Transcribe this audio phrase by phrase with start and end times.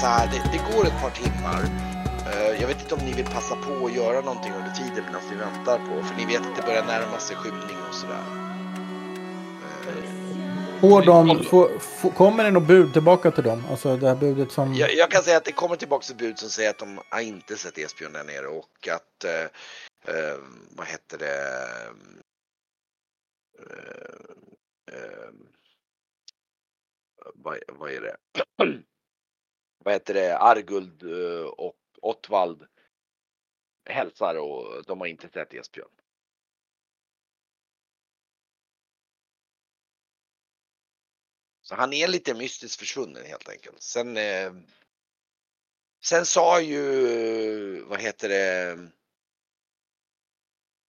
[0.00, 1.62] så här, det, det går ett par timmar.
[2.32, 5.22] Eh, Jag vet inte om ni vill passa på att göra någonting under tiden medan
[5.30, 8.22] ni väntar på, för ni vet att det börjar närma sig skymning och sådär.
[9.88, 10.10] Eh,
[10.80, 13.62] Får de, får, får, kommer det något bud tillbaka till dem?
[13.70, 14.74] Alltså det här budet som...
[14.74, 17.20] Jag, jag kan säga att det kommer tillbaka ett bud som säger att de har
[17.20, 20.36] inte sett Esbjörn där nere och att, eh, eh,
[20.70, 21.68] vad heter det,
[23.60, 25.30] eh, eh,
[27.34, 28.16] vad, vad är det,
[29.88, 32.66] vad heter det, Arguld eh, och Ottvald
[33.84, 35.90] hälsar och de har inte sett Esbjörn.
[41.62, 43.82] Så han är lite mystiskt försvunnen helt enkelt.
[43.82, 44.52] Sen, eh,
[46.04, 48.78] sen sa ju, vad heter det,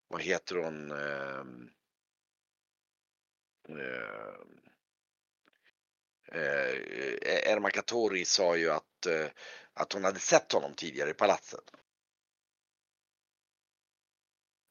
[0.08, 1.44] vad heter hon, eh,
[3.78, 4.67] eh,
[6.32, 9.26] eh, Erma Katori sa ju att, eh,
[9.74, 11.64] att hon hade sett honom tidigare i palatset.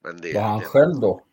[0.03, 1.23] Men det, Var han det- själv då?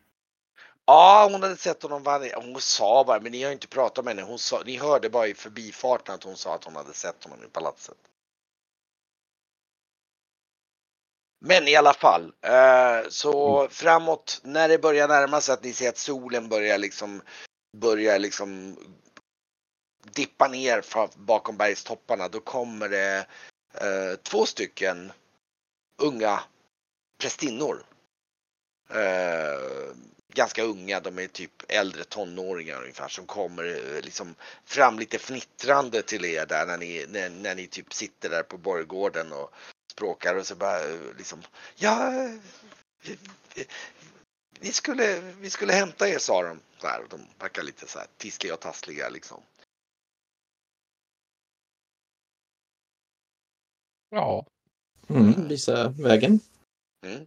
[0.86, 2.36] Ja, hon hade sett honom varje...
[2.36, 4.28] Hon sa bara, men ni har inte pratat med henne.
[4.28, 7.44] Hon sa, ni hörde bara i förbifarten att hon sa att hon hade sett honom
[7.44, 7.96] i palatset.
[11.40, 15.88] Men i alla fall, eh, så framåt när det börjar närma sig att ni ser
[15.88, 17.22] att solen börjar liksom
[17.76, 18.76] börjar liksom
[20.12, 20.84] dippa ner
[21.18, 23.26] bakom bergstopparna, då kommer det
[23.74, 25.12] eh, två stycken
[25.96, 26.40] unga
[27.18, 27.84] prästinnor.
[28.90, 29.94] Eh,
[30.34, 36.02] ganska unga, de är typ äldre tonåringar ungefär som kommer eh, liksom fram lite fnittrande
[36.02, 39.50] till er där när ni, när, när ni typ sitter där på borggården och
[39.92, 41.42] språkar och så bara eh, liksom
[41.76, 42.10] ja
[43.02, 43.18] vi,
[43.54, 43.66] vi-
[44.60, 46.60] vi skulle, vi skulle hämta er sa de.
[46.80, 49.42] Så här, de verkar lite så här tissliga och tassliga liksom.
[54.14, 54.46] Ja,
[55.08, 56.40] Mm, visa vägen.
[57.06, 57.26] Mm.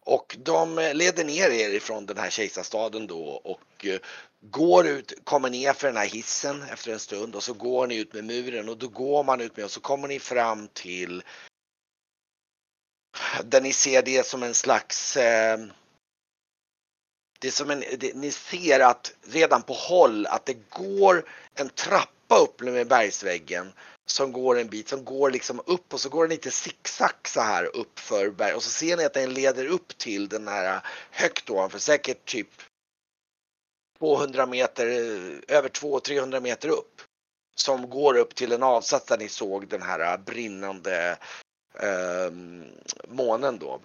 [0.00, 4.00] Och de eh, leder ner er ifrån den här kejsarstaden då och eh,
[4.40, 7.96] går ut, kommer ner för den här hissen efter en stund och så går ni
[7.96, 11.22] ut med muren och då går man ut med och så kommer ni fram till
[13.44, 15.58] där ni ser det som en slags eh,
[17.38, 21.68] det är som en, det, ni ser att redan på håll att det går en
[21.68, 23.72] trappa upp med bergsväggen
[24.06, 27.40] som går en bit, som går liksom upp och så går den lite zigzag så
[27.40, 30.76] här upp för berg och så ser ni att den leder upp till den här
[30.76, 32.48] äh, högt ovanför, säkert typ
[34.02, 37.00] 200 meter, eh, över 200-300 meter upp.
[37.54, 41.18] Som går upp till en avsats där ni såg den här äh, brinnande
[41.74, 42.30] eh,
[43.08, 43.80] månen då.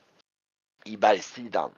[0.85, 1.71] I bergssidan.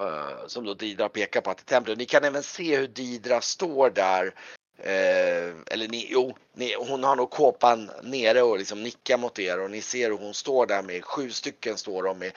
[0.00, 1.98] Eh, som då Didra pekar på att det är templet.
[1.98, 4.34] Ni kan även se hur Didra står där
[4.78, 9.60] Eh, eller ni, jo, ni, hon har nog kåpan nere och liksom nickar mot er
[9.60, 12.32] och ni ser hur hon står där med sju stycken står de med,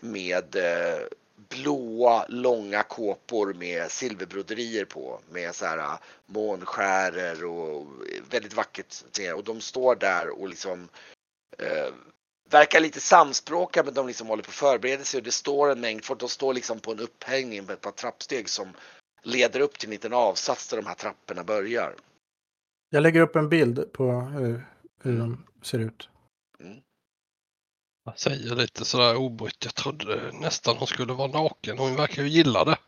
[0.00, 1.06] med eh,
[1.48, 9.02] blåa långa kåpor med silverbroderier på med så här eh, månskärer och eh, väldigt vackert
[9.36, 10.88] och de står där och liksom
[11.58, 11.92] eh,
[12.50, 15.80] verkar lite samspråka men de liksom håller på att förbereda sig och det står en
[15.80, 18.72] mängd folk, de står liksom på en upphängning med ett par trappsteg som
[19.26, 21.94] leder upp till en liten avsats där de här trapporna börjar.
[22.90, 24.66] Jag lägger upp en bild på hur,
[25.02, 26.08] hur de ser ut.
[28.04, 29.64] jag säger lite sådär obrytt.
[29.64, 31.78] Jag trodde nästan hon skulle vara naken.
[31.78, 32.78] Hon verkar ju gilla det.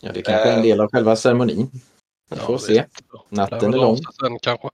[0.00, 1.70] Ja, det kanske är en del av själva ceremonin.
[2.30, 2.86] Vi får Ja, se.
[3.28, 3.96] Natten är lång.
[3.96, 4.68] Sen kanske.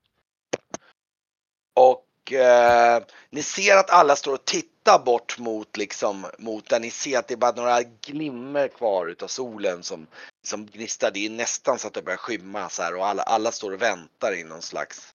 [1.74, 6.90] Och eh, ni ser att alla står och tittar bort mot liksom mot där ni
[6.90, 10.06] ser att det är bara några glimmer kvar utav solen som
[10.42, 11.10] som gnistrar.
[11.10, 13.82] Det är nästan så att det börjar skymma så här och alla, alla står och
[13.82, 15.14] väntar i någon slags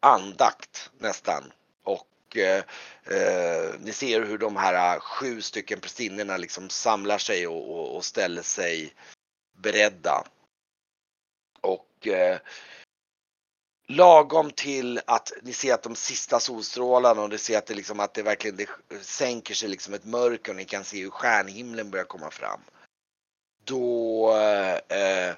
[0.00, 1.52] andakt nästan.
[1.84, 2.64] Och eh,
[3.04, 8.04] eh, ni ser hur de här sju stycken prästinnorna liksom samlar sig och, och, och
[8.04, 8.94] ställer sig
[9.62, 10.24] beredda.
[11.60, 12.38] Och eh,
[13.88, 18.00] lagom till att ni ser att de sista solstrålarna och ni ser att det liksom
[18.00, 18.68] att det verkligen det
[19.00, 22.60] sänker sig liksom ett mörker och ni kan se hur stjärnhimlen börjar komma fram.
[23.64, 24.30] Då
[24.88, 25.34] eh,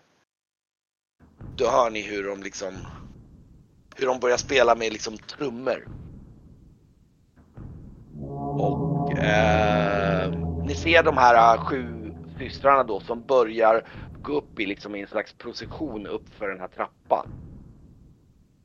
[1.57, 2.75] då hör ni hur de liksom
[3.97, 5.89] hur de börjar spela med liksom trummor.
[8.59, 10.31] Och eh,
[10.65, 13.89] ni ser de här eh, sju systrarna då som börjar
[14.23, 17.50] gå upp i liksom en slags procession upp för den här trappan.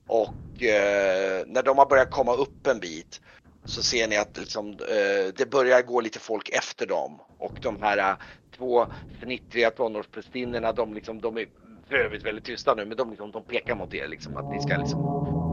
[0.08, 3.22] Och eh, när de har börjat komma upp en bit
[3.66, 7.20] så ser ni att liksom, eh, det börjar gå lite folk efter dem.
[7.38, 8.18] Och de här eh,
[8.58, 8.86] två
[9.20, 11.48] fnittriga tonårsprästinnorna, de, liksom, de är
[11.90, 14.62] för övrigt väldigt tysta nu, men de, liksom, de pekar mot er liksom att ni
[14.62, 15.02] ska liksom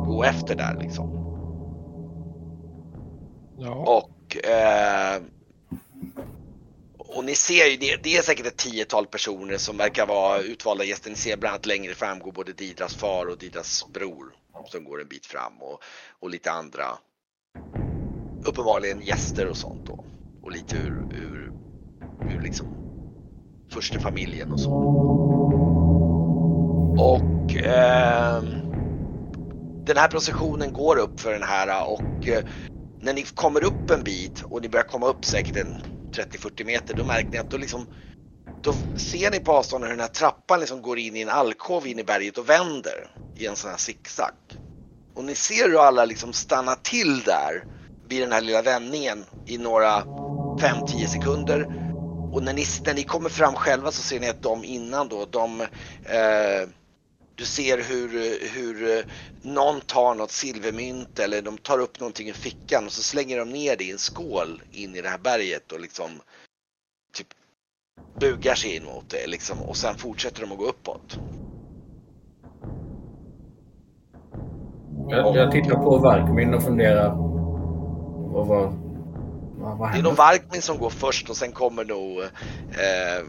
[0.06, 1.18] gå efter där liksom.
[3.58, 3.74] Ja.
[3.74, 5.22] Och, eh,
[6.98, 10.84] och ni ser ju, det, det är säkert ett tiotal personer som verkar vara utvalda
[10.84, 11.10] gäster.
[11.10, 14.32] Ni ser bland annat längre fram går både Didras far och Didras bror
[14.66, 15.82] som går en bit fram och,
[16.20, 16.84] och lite andra
[18.44, 20.04] uppenbarligen gäster och sånt då.
[20.42, 21.52] Och lite ur, ur,
[22.30, 22.66] ur liksom
[23.72, 24.72] första familjen och så.
[26.98, 28.42] Och eh,
[29.84, 32.44] den här processionen går upp för den här och eh,
[33.00, 35.82] när ni kommer upp en bit och ni börjar komma upp säkert en
[36.12, 37.86] 30-40 meter då märker ni att då liksom
[38.62, 41.86] då ser ni på avstånd hur den här trappan liksom går in i en alkov
[41.86, 44.34] in i berget och vänder i en sån här zigzag.
[45.14, 47.64] Och ni ser hur alla liksom stannar till där
[48.08, 51.66] vid den här lilla vändningen i några 5-10 sekunder.
[52.32, 55.24] Och när ni, när ni kommer fram själva så ser ni att de innan då,
[55.24, 56.68] de eh,
[57.34, 59.04] du ser hur, hur eh,
[59.42, 63.50] någon tar något silvermynt eller de tar upp någonting i fickan och så slänger de
[63.50, 66.10] ner det i en skål in i det här berget och liksom
[68.20, 71.18] bugar sig in mot det liksom och sen fortsätter de att gå uppåt.
[75.08, 77.08] Jag, jag tittar på Varkmin och funderar.
[78.32, 78.72] Vad, vad,
[79.58, 83.26] vad, vad Det är nog Varkmin som går först och sen kommer nog eh,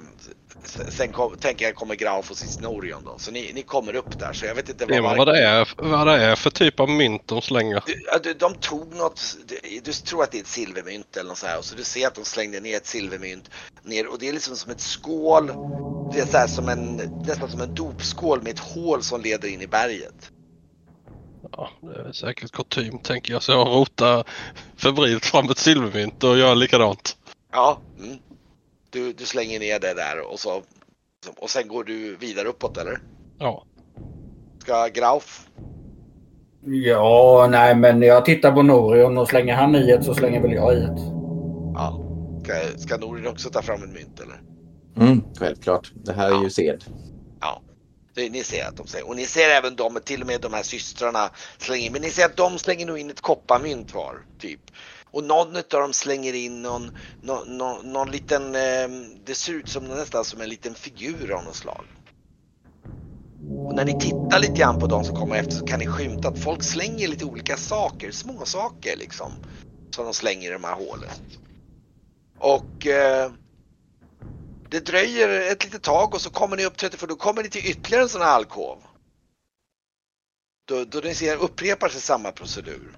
[0.90, 3.14] Sen kom, tänker jag kommer Grauf och Sisnorion då.
[3.18, 5.70] Så ni, ni kommer upp där så jag vet inte vad var vad det, är,
[5.78, 7.84] vad det är för typ av mynt de slänger.
[7.86, 11.30] Du- ja, du- De tog något, du, du tror att det är ett silvermynt eller
[11.30, 13.50] något så här och så du ser att de slängde ner ett silvermynt
[13.84, 15.48] ner och det är liksom som ett skål.
[16.14, 16.96] Det är så här som en,
[17.28, 20.32] nästan som en dopskål med ett hål som leder in i berget.
[21.52, 23.44] Ja, det är säkert kutym tänker jag.
[23.44, 24.24] Så jag rotar
[24.76, 27.18] febrilt fram ett silvermynt och gör likadant.
[27.52, 28.18] Ja, mm.
[28.90, 30.64] du, du slänger ner det där och så
[31.40, 33.00] och sen går du vidare uppåt eller?
[33.40, 33.64] Ja.
[34.60, 35.48] Ska Grauf?
[36.66, 40.52] Ja, nej men jag tittar på Norion och slänger han i ett så slänger väl
[40.52, 41.00] jag i ett.
[41.74, 42.03] Ja.
[42.44, 44.42] Ska, ska Norin också ta fram en mynt eller?
[44.98, 45.92] Mm, självklart.
[45.96, 46.84] Det här är ju sed.
[47.42, 47.64] Ja,
[48.16, 49.08] det, ni ser att de säger.
[49.08, 51.94] Och ni ser även de, till och med de här systrarna slänger in.
[51.94, 54.62] Men ni ser att de slänger nog in ett kopparmynt var, typ.
[55.12, 56.92] Och någon av dem slänger in någon,
[57.22, 58.90] någon, någon, någon liten, eh,
[59.26, 61.86] det ser ut som nästan som en liten figur av något slag.
[63.68, 66.28] Och när ni tittar lite grann på de som kommer efter så kan ni skymta
[66.28, 69.32] att folk slänger lite olika saker, små saker liksom.
[69.96, 71.10] Som de slänger i de här hålen.
[72.44, 73.32] Och eh,
[74.70, 77.50] det dröjer ett litet tag och så kommer ni upp 30 för då kommer ni
[77.50, 78.78] till ytterligare en sån här alkov.
[80.68, 82.98] Då, då ni ser upprepar sig samma procedur.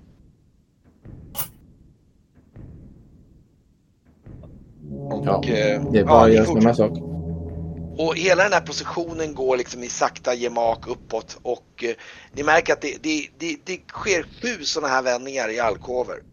[5.10, 6.92] Och, Ja, eh, Det är ja, bara ni göra samma sak.
[7.98, 11.96] Och hela den här positionen går liksom i sakta gemak uppåt och eh,
[12.34, 16.24] ni märker att det, det, det, det sker sju sådana här vändningar i alkover.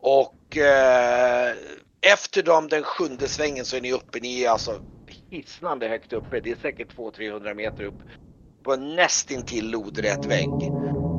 [0.00, 1.54] Och eh,
[2.00, 4.80] efter dem, den sjunde svängen så är ni uppe, ni är alltså
[5.30, 7.98] hisnande högt uppe, det är säkert 200-300 meter upp
[8.64, 10.48] på en nästintill lodrät vägg.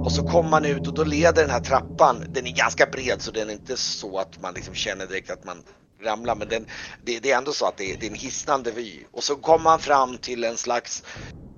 [0.06, 3.22] Och så kommer man ut och då leder den här trappan, den är ganska bred
[3.22, 5.63] så den är inte så att man liksom känner direkt att man
[6.01, 6.65] ramlar men den,
[7.01, 9.03] det, det är ändå så att det är, det är en hisnande vy.
[9.12, 11.03] Och så kommer man fram till en slags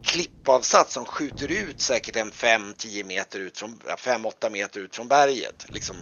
[0.07, 5.65] klippavsats som skjuter ut säkert en 5-10 meter ut från, 5-8 meter ut från berget.
[5.69, 5.95] Liksom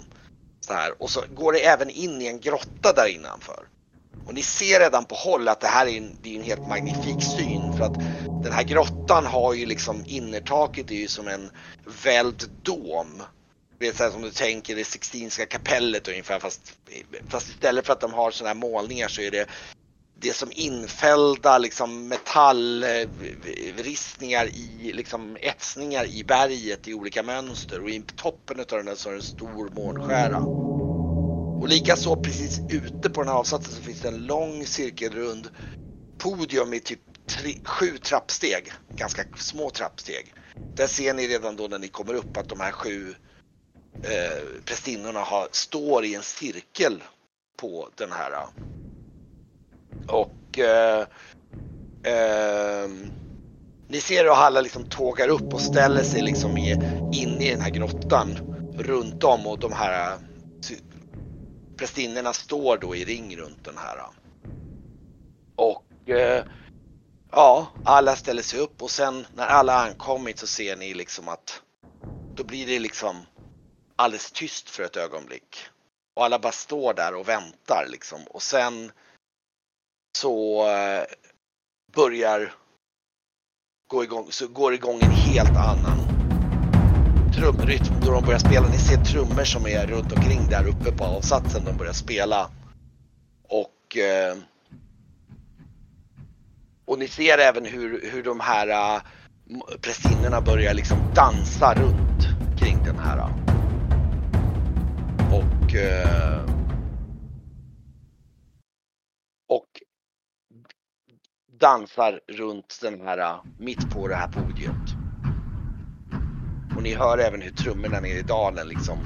[0.68, 1.02] så här.
[1.02, 3.68] Och så går det även in i en grotta där innanför.
[4.26, 6.66] Och ni ser redan på håll att det här är en, det är en helt
[6.66, 8.02] magnifik syn för att
[8.44, 11.52] den här grottan har ju liksom innertaket är ju som en
[12.04, 13.24] välvd dom.
[13.80, 16.74] Det är så här som du tänker det Sixtinska kapellet ungefär fast,
[17.28, 19.50] fast istället för att de har sådana här målningar så är det
[20.20, 27.90] det är som infällda liksom metallristningar i liksom etsningar i berget i olika mönster och
[27.90, 30.38] i toppen av den här så är det en stor månskära.
[31.62, 35.50] Och likaså precis ute på den här avsatsen så finns det en lång cirkelrund
[36.24, 40.34] podium i typ tre, sju trappsteg, ganska små trappsteg.
[40.78, 43.16] Där ser ni redan då när ni kommer upp att de här sju
[44.08, 47.04] eh, prästinnorna har, står i en cirkel
[47.62, 48.48] på den här.
[50.08, 51.02] Och eh,
[52.04, 52.90] eh,
[53.90, 56.78] ni ser hur alla liksom tågar upp och ställer sig liksom i,
[57.16, 58.38] inne i den här grottan
[58.78, 60.20] runt om och de här eh,
[61.78, 63.98] prästinnorna står då i ring runt den här.
[63.98, 64.10] Eh.
[65.56, 66.44] Och eh,
[67.32, 71.62] ja, alla ställer sig upp och sen när alla ankommit så ser ni liksom att
[72.36, 73.26] då blir det liksom
[73.96, 75.58] alldeles tyst för ett ögonblick.
[76.16, 78.92] Och alla bara står där och väntar liksom och sen
[80.22, 81.04] så eh,
[81.96, 82.54] börjar
[83.88, 86.00] gå igång, så går igång en helt annan
[87.36, 88.68] trumrytm då de börjar spela.
[88.68, 92.50] Ni ser trummor som är runt omkring där uppe på avsatsen de börjar spela.
[93.50, 94.38] Och eh,
[96.86, 99.02] och ni ser även hur, hur de här eh, äh,
[99.82, 102.28] prästinnorna börjar liksom dansa runt
[102.60, 103.34] kring den här.
[105.32, 106.58] Och äh,
[109.48, 109.68] och
[111.60, 114.98] dansar runt den här, äh, mitt på det här podiet.
[116.76, 118.98] Och ni hör även hur trummorna nere i dalen liksom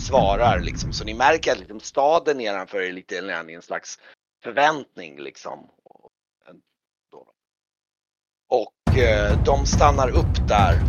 [0.00, 0.92] svarar liksom.
[0.92, 3.98] Så ni märker att liksom staden nedanför är lite i en slags
[4.42, 5.68] förväntning liksom.
[8.48, 10.80] Och eh, de stannar upp där.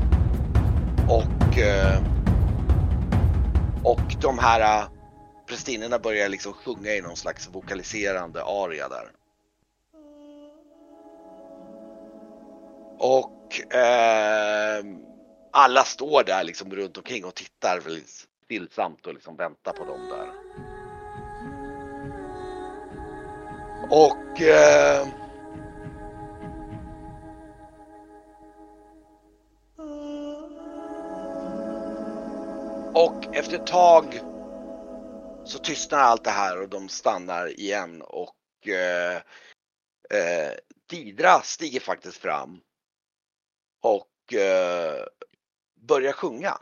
[1.09, 2.03] Och, eh,
[3.83, 4.89] och de här eh,
[5.47, 9.20] prästinnorna börjar liksom sjunga i någon slags vokaliserande aria där.
[13.03, 14.83] Och eh,
[15.51, 20.07] alla står där liksom runt omkring och tittar väldigt stillsamt och liksom väntar på dem
[20.09, 20.29] där.
[23.89, 25.07] Och eh,
[32.93, 34.19] Och efter ett tag
[35.45, 39.15] så tystnar allt det här och de stannar igen och eh,
[40.09, 40.51] eh,
[40.89, 42.61] Didra stiger faktiskt fram
[43.81, 45.05] och eh,
[45.79, 46.57] börjar sjunga.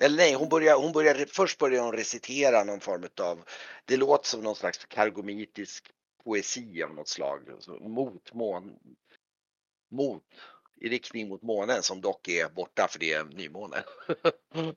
[0.00, 3.44] Eller nej, hon börjar, hon börjar, först börjar hon recitera någon form av,
[3.84, 5.90] det låter som någon slags kargomitisk
[6.24, 8.78] poesi av något slag, alltså mot, mån,
[9.90, 10.24] mot
[10.80, 13.84] i riktning mot månen som dock är borta för det är nymåne.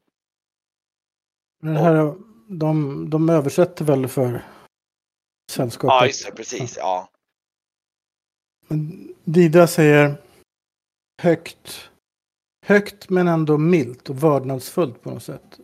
[1.60, 2.16] Men här,
[2.48, 4.46] de, de översätter väl för
[5.52, 5.94] sällskapet?
[5.94, 6.78] Ja, just det, precis.
[6.78, 7.10] Ja.
[9.24, 10.16] Dida säger
[11.22, 11.90] högt,
[12.66, 15.60] högt men ändå milt och vördnadsfullt på något sätt.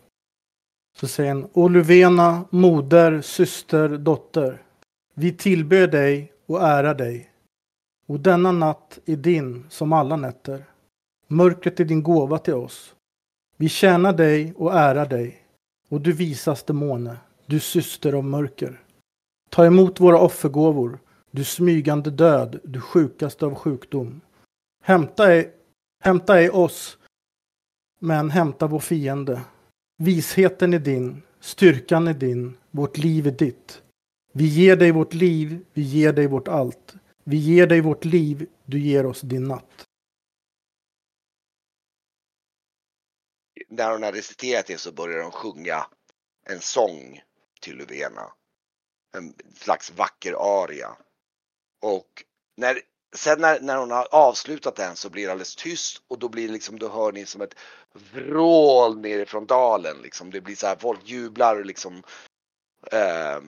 [0.99, 4.61] Så säger han Oluvena, moder, syster, dotter.
[5.13, 7.31] Vi tillber dig och ärar dig.
[8.07, 10.65] Och denna natt är din som alla nätter.
[11.27, 12.95] Mörkret är din gåva till oss.
[13.57, 15.43] Vi tjänar dig och ärar dig.
[15.89, 18.81] Och du visaste måne, du syster av mörker.
[19.49, 20.99] Ta emot våra offergåvor,
[21.31, 24.21] du smygande död, du sjukaste av sjukdom.
[24.88, 25.53] Hämta ej,
[26.03, 26.98] hämta ej oss,
[28.00, 29.41] men hämta vår fiende.
[29.98, 33.84] Visheten är din, styrkan är din, vårt liv är ditt.
[34.34, 36.96] Vi ger dig vårt liv, vi ger dig vårt allt.
[37.24, 39.86] Vi ger dig vårt liv, du ger oss din natt.
[43.67, 45.88] När hon har reciterat det så börjar hon sjunga
[46.46, 47.22] en sång
[47.62, 48.34] till Löfvena.
[49.17, 50.98] En slags vacker aria.
[51.82, 52.24] Och
[52.58, 52.82] när,
[53.17, 56.47] sen när, när hon har avslutat den så blir det alldeles tyst och då blir
[56.47, 57.55] det liksom, då hör ni som ett
[57.93, 60.31] vrål nerifrån dalen liksom.
[60.31, 62.03] Det blir så här, folk jublar liksom.
[62.91, 63.41] Eh,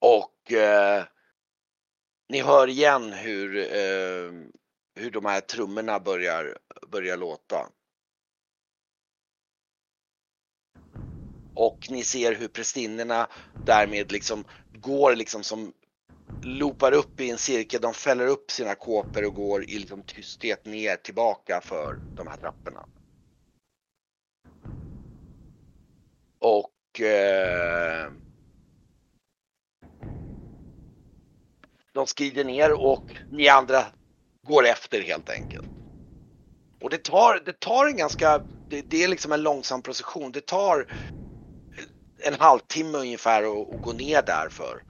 [0.00, 1.04] och eh,
[2.28, 4.32] ni hör igen hur, eh,
[4.94, 7.68] hur de här trummorna börjar, börjar låta.
[11.54, 13.28] Och ni ser hur prästinnorna
[13.64, 15.72] därmed liksom går liksom som
[16.42, 17.80] loopar upp i en cirkel.
[17.80, 22.36] De fäller upp sina kåpor och går i liksom tysthet ner tillbaka för de här
[22.36, 22.86] trapporna.
[26.40, 28.12] Och eh,
[31.96, 33.86] De skrider ner och ni andra
[34.46, 35.68] går efter helt enkelt.
[36.80, 38.38] Och det tar, det tar en ganska,
[38.68, 40.32] det, det är liksom en långsam procession.
[40.32, 40.86] Det tar
[42.22, 44.82] en halvtimme ungefär att, att gå ner därför.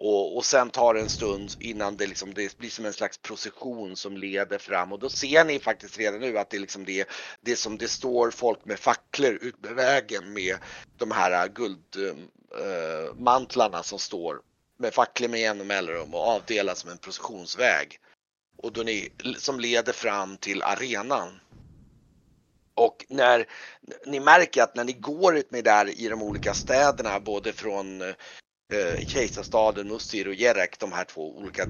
[0.00, 3.18] Och, och sen tar det en stund innan det, liksom, det blir som en slags
[3.18, 7.08] procession som leder fram och då ser ni faktiskt redan nu att det, liksom det,
[7.40, 10.56] det som det står folk med facklor ut med vägen med
[10.96, 14.40] de här guldmantlarna eh, äh, som står
[14.78, 18.00] med facklor med jämna mellanrum och avdelas som en processionsväg.
[18.56, 21.40] Och då ni, som leder fram till arenan.
[22.74, 23.46] Och när
[24.06, 28.02] ni märker att när ni går ut med där i de olika städerna, både från
[28.72, 31.66] eh, Kejsarstaden, Mustir och Jerek, de här två olika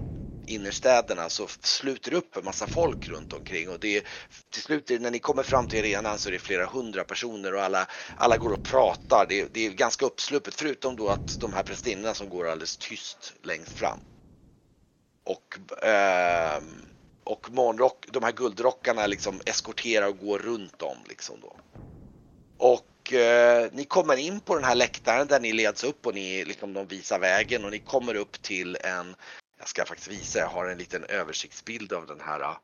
[0.46, 4.02] innerstäderna så sluter upp en massa folk runt omkring och det är
[4.50, 7.62] till slut när ni kommer fram till arenan så är det flera hundra personer och
[7.62, 9.26] alla, alla går och pratar.
[9.28, 12.76] Det är, det är ganska uppsluppet förutom då att de här prästinnorna som går alldeles
[12.76, 13.98] tyst längst fram.
[15.24, 16.62] Och, eh,
[17.24, 21.56] och morgonrock, de här guldrockarna liksom eskorterar och går runt om liksom då.
[22.58, 26.44] Och eh, ni kommer in på den här läktaren där ni leds upp och ni
[26.44, 29.16] liksom de visar vägen och ni kommer upp till en
[29.58, 32.56] Jag ska faktiskt visa, jag har en liten översiktsbild av den här eh,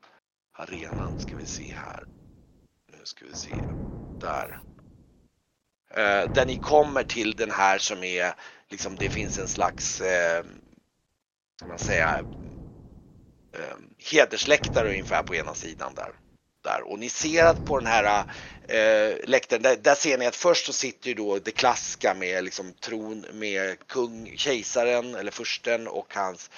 [0.53, 1.19] arenan.
[1.19, 2.03] Ska vi se här.
[2.91, 3.61] Nu ska vi se.
[4.19, 4.59] Där.
[5.89, 8.33] Eh, där ni kommer till den här som är,
[8.69, 10.43] liksom det finns en slags, eh,
[11.59, 12.25] ska man säga,
[14.11, 16.22] hedersläktare ungefär på ena sidan där
[16.63, 16.81] där.
[16.91, 18.25] Och ni ser att på den här
[18.67, 22.43] eh, läktaren, där, där, ser ni att först så sitter ju då det klassiska med
[22.43, 26.49] liksom tron med kung, kejsaren eller fursten och hans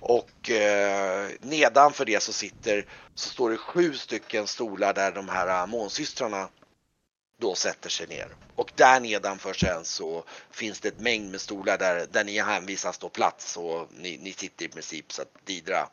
[0.00, 5.62] och eh, nedanför det så sitter, så står det sju stycken stolar där de här
[5.62, 6.48] eh, månsystrarna
[7.40, 8.28] då sätter sig ner.
[8.56, 12.98] Och där nedanför sen så finns det ett mängd med stolar där, där ni hänvisas
[12.98, 15.88] då plats och ni, ni sitter i princip så att Didra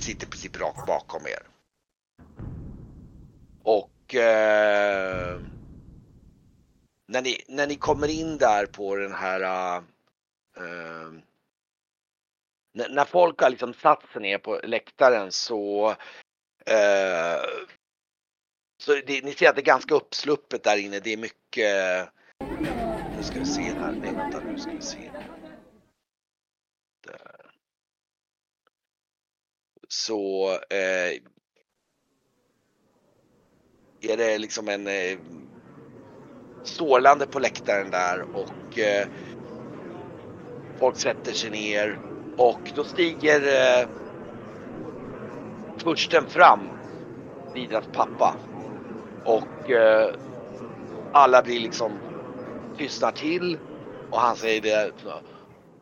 [0.00, 1.51] sitter i princip rakt bakom er.
[3.64, 5.40] Och eh,
[7.08, 9.82] när, ni, när ni kommer in där på den här eh,
[10.56, 11.12] eh,
[12.74, 15.90] när, när folk har liksom satt sig ner på läktaren så
[16.66, 17.42] eh,
[18.82, 21.00] så det, ni ser att det är ganska uppsluppet där inne.
[21.00, 22.08] Det är mycket...
[23.16, 23.92] Nu ska vi se här.
[23.92, 25.10] Nej, vänta nu ska vi se.
[27.06, 27.50] Där.
[29.88, 31.22] Så eh,
[34.02, 35.18] är det liksom en eh,
[36.64, 39.06] stålande på läktaren där och eh,
[40.78, 41.98] folk sätter sig ner
[42.36, 43.40] och då stiger
[43.80, 43.88] eh,
[45.82, 46.68] försten fram,
[47.54, 48.36] Vidras pappa.
[49.24, 50.14] Och eh,
[51.12, 51.92] alla blir liksom
[52.78, 53.58] tystnar till
[54.10, 54.92] och han säger det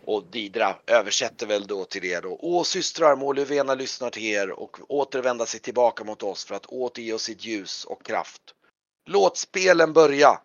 [0.04, 2.38] och Didra översätter väl då till det då.
[2.40, 6.66] Åh systrar, må Löfvena lyssna till er och återvända sig tillbaka mot oss för att
[6.66, 8.42] återge oss sitt ljus och kraft.
[9.08, 10.40] Låt spelen börja!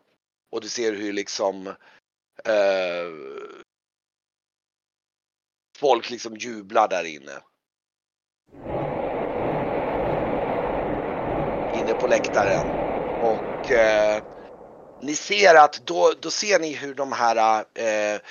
[0.52, 1.68] Och du ser hur liksom
[2.46, 3.12] eh,
[5.78, 7.42] folk liksom jublar där inne.
[11.80, 12.68] Inne på läktaren.
[13.22, 14.24] Och eh,
[15.02, 18.22] ni ser att då, då ser ni hur de här eh,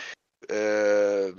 [0.50, 1.35] eh,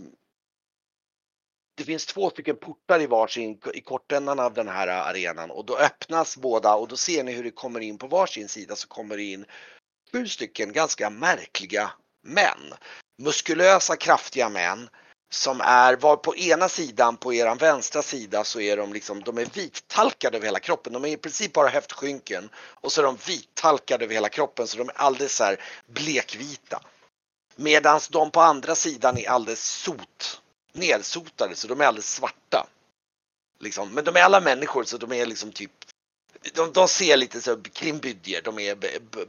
[1.77, 5.77] det finns två stycken portar i varsin i kortändan av den här arenan och då
[5.77, 9.17] öppnas båda och då ser ni hur det kommer in på varsin sida så kommer
[9.17, 9.45] det in
[10.11, 11.91] sju stycken ganska märkliga
[12.23, 12.73] män.
[13.21, 14.89] Muskulösa, kraftiga män
[15.29, 19.37] som är, var på ena sidan, på eran vänstra sida så är de liksom, de
[19.37, 20.93] är vittalkade över hela kroppen.
[20.93, 24.77] De är i princip bara höftskynken och så är de vittalkade över hela kroppen så
[24.77, 26.81] de är alldeles så här blekvita.
[27.55, 30.41] Medan de på andra sidan är alldeles sot,
[30.73, 32.67] nedsotade så de är alldeles svarta.
[33.59, 33.93] Liksom.
[33.93, 35.71] Men de är alla människor så de är liksom typ
[36.53, 38.77] de, de ser lite så krimbydjer, de är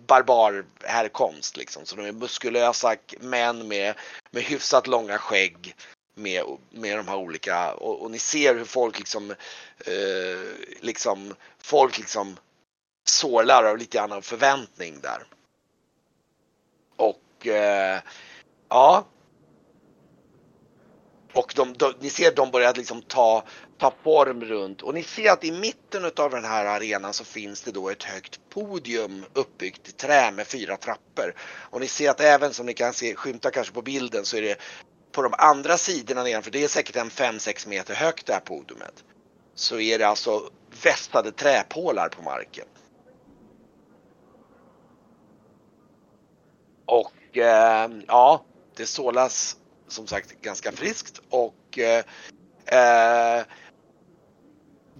[0.06, 1.86] barbarhärkomst liksom.
[1.86, 3.94] Så de är muskulösa män med,
[4.30, 5.76] med hyfsat långa skägg
[6.14, 9.30] med, med de här olika och, och ni ser hur folk liksom,
[9.78, 12.36] eh, liksom folk liksom
[13.08, 15.24] sålar av lite grann av förväntning där.
[17.48, 18.00] Eh,
[18.68, 19.06] ja.
[21.32, 23.44] Och de, de, ni ser de börjar liksom ta,
[23.78, 27.62] ta form runt och ni ser att i mitten av den här arenan så finns
[27.62, 31.34] det då ett högt podium uppbyggt i trä med fyra trappor.
[31.40, 34.42] Och ni ser att även som ni kan se skymta kanske på bilden så är
[34.42, 34.56] det
[35.12, 39.04] på de andra sidorna nedanför, det är säkert en 5-6 meter högt det här podiumet.
[39.54, 40.50] Så är det alltså
[40.82, 42.66] västade träpålar på marken.
[46.86, 48.44] Och eh, ja,
[48.76, 49.56] det sålas
[49.88, 52.04] som sagt ganska friskt och eh,
[52.66, 53.44] eh,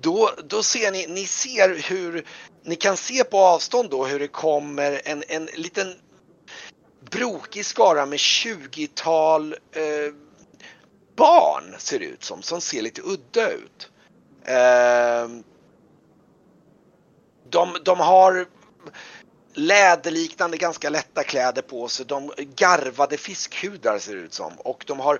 [0.00, 2.26] då, då ser ni, ni ser hur,
[2.64, 5.94] ni kan se på avstånd då hur det kommer en, en liten
[7.10, 10.14] brokig skara med 20-tal eh,
[11.16, 13.90] barn ser det ut som, som ser lite udda ut.
[14.44, 15.28] Eh,
[17.50, 18.46] de, de har
[19.56, 22.06] läderliknande ganska lätta kläder på sig.
[22.06, 25.18] De garvade fiskhudar ser det ut som och de har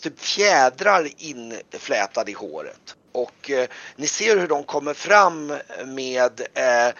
[0.00, 2.96] typ fjädrar inflätade i håret.
[3.12, 5.46] Och eh, ni ser hur de kommer fram
[5.86, 6.94] med, eh,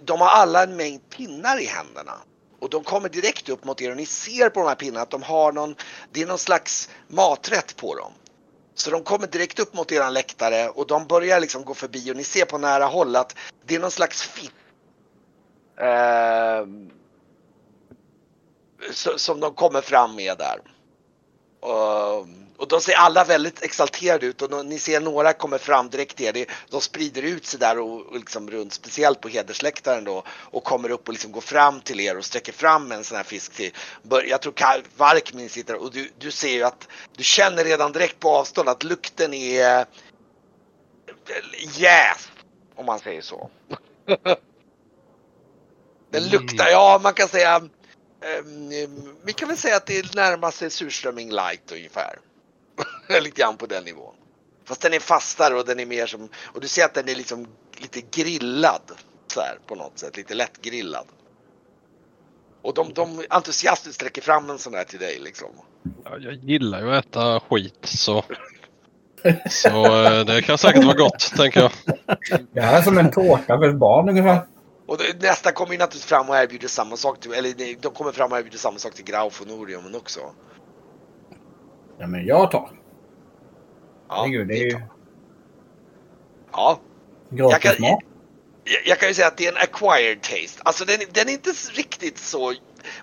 [0.00, 2.14] de har alla en mängd pinnar i händerna.
[2.58, 5.10] Och de kommer direkt upp mot er och ni ser på de här pinnarna att
[5.10, 5.74] de har någon,
[6.12, 8.12] det är någon slags maträtt på dem.
[8.74, 12.16] Så de kommer direkt upp mot eran läktare och de börjar liksom gå förbi och
[12.16, 14.52] ni ser på nära håll att det är någon slags fitt
[15.80, 16.66] Eh,
[19.16, 20.60] som de kommer fram med där.
[21.60, 22.26] Och,
[22.58, 26.36] Och de ser alla väldigt exalterade ut och ni ser några kommer fram direkt till
[26.36, 26.46] er.
[26.70, 30.90] De sprider ut sig där och, och liksom runt, speciellt på hedersläktaren då och kommer
[30.90, 33.72] upp och liksom går fram till er och sträcker fram en sån här fisk till.
[34.26, 34.54] Jag tror
[34.96, 38.68] Varkmin sitter där och du, du ser ju att du känner redan direkt på avstånd
[38.68, 39.86] att lukten är
[41.76, 42.30] jäst
[42.74, 43.50] om man säger så.
[46.10, 48.70] Den luktar, ja man kan säga ehm,
[49.24, 52.18] vi kan väl säga att det närmar sig surströmming light ungefär.
[53.22, 54.14] lite grann på den nivån.
[54.64, 57.14] Fast den är fastare och den är mer som, och du ser att den är
[57.14, 58.92] liksom lite grillad.
[59.26, 61.06] Så här på något sätt, lite lätt grillad.
[62.62, 65.48] Och de, de entusiastiskt sträcker fram en sån här till dig liksom.
[66.04, 68.24] Ja, jag gillar ju att äta skit så.
[69.50, 71.70] Så eh, det kan säkert vara gott tänker jag.
[72.52, 74.46] Det här är som en tårta för ett barn ungefär.
[74.86, 78.32] Och nästa kommer ju naturligtvis fram och erbjuder samma sak till, eller de kommer fram
[78.32, 80.20] och erbjuder samma sak till Grauf och Norium också.
[81.98, 82.70] Ja, men jag tar.
[84.08, 84.80] Ja, Herregud, det är ju
[86.52, 86.80] ja.
[87.30, 88.00] gratis Jag kan-.
[88.68, 90.62] Jag, jag kan ju säga att det är en acquired taste.
[90.62, 92.54] Alltså den, den är inte riktigt så,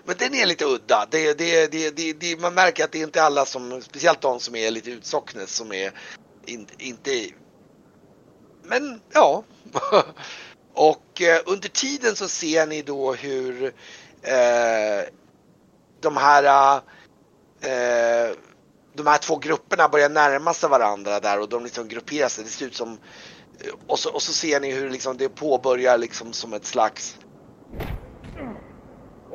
[0.04, 1.06] men den är lite udda.
[1.10, 4.40] Det, det, det, det, det, man märker att det är inte alla som, speciellt de
[4.40, 5.92] som är lite utsocknes som är
[6.46, 7.10] in, inte,
[8.62, 9.44] men ja.
[10.74, 13.64] Och eh, under tiden så ser ni då hur
[14.22, 15.04] eh,
[16.00, 16.76] de här
[17.60, 18.36] eh,
[18.94, 22.44] de här två grupperna börjar närma sig varandra där och de liksom grupperar sig.
[22.44, 22.98] Det ser ut som
[23.60, 27.16] eh, och så, och så ser ni hur liksom det påbörjar liksom som ett slags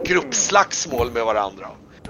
[0.03, 1.69] gruppslagsmål med varandra.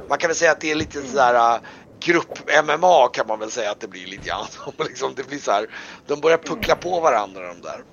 [0.10, 1.62] Man kan väl säga att det är lite sådär eh,
[2.00, 4.46] grupp-MMA kan man väl säga att det blir lite grann.
[4.78, 5.70] liksom, det blir så här,
[6.08, 7.84] de börjar puckla på varandra de där.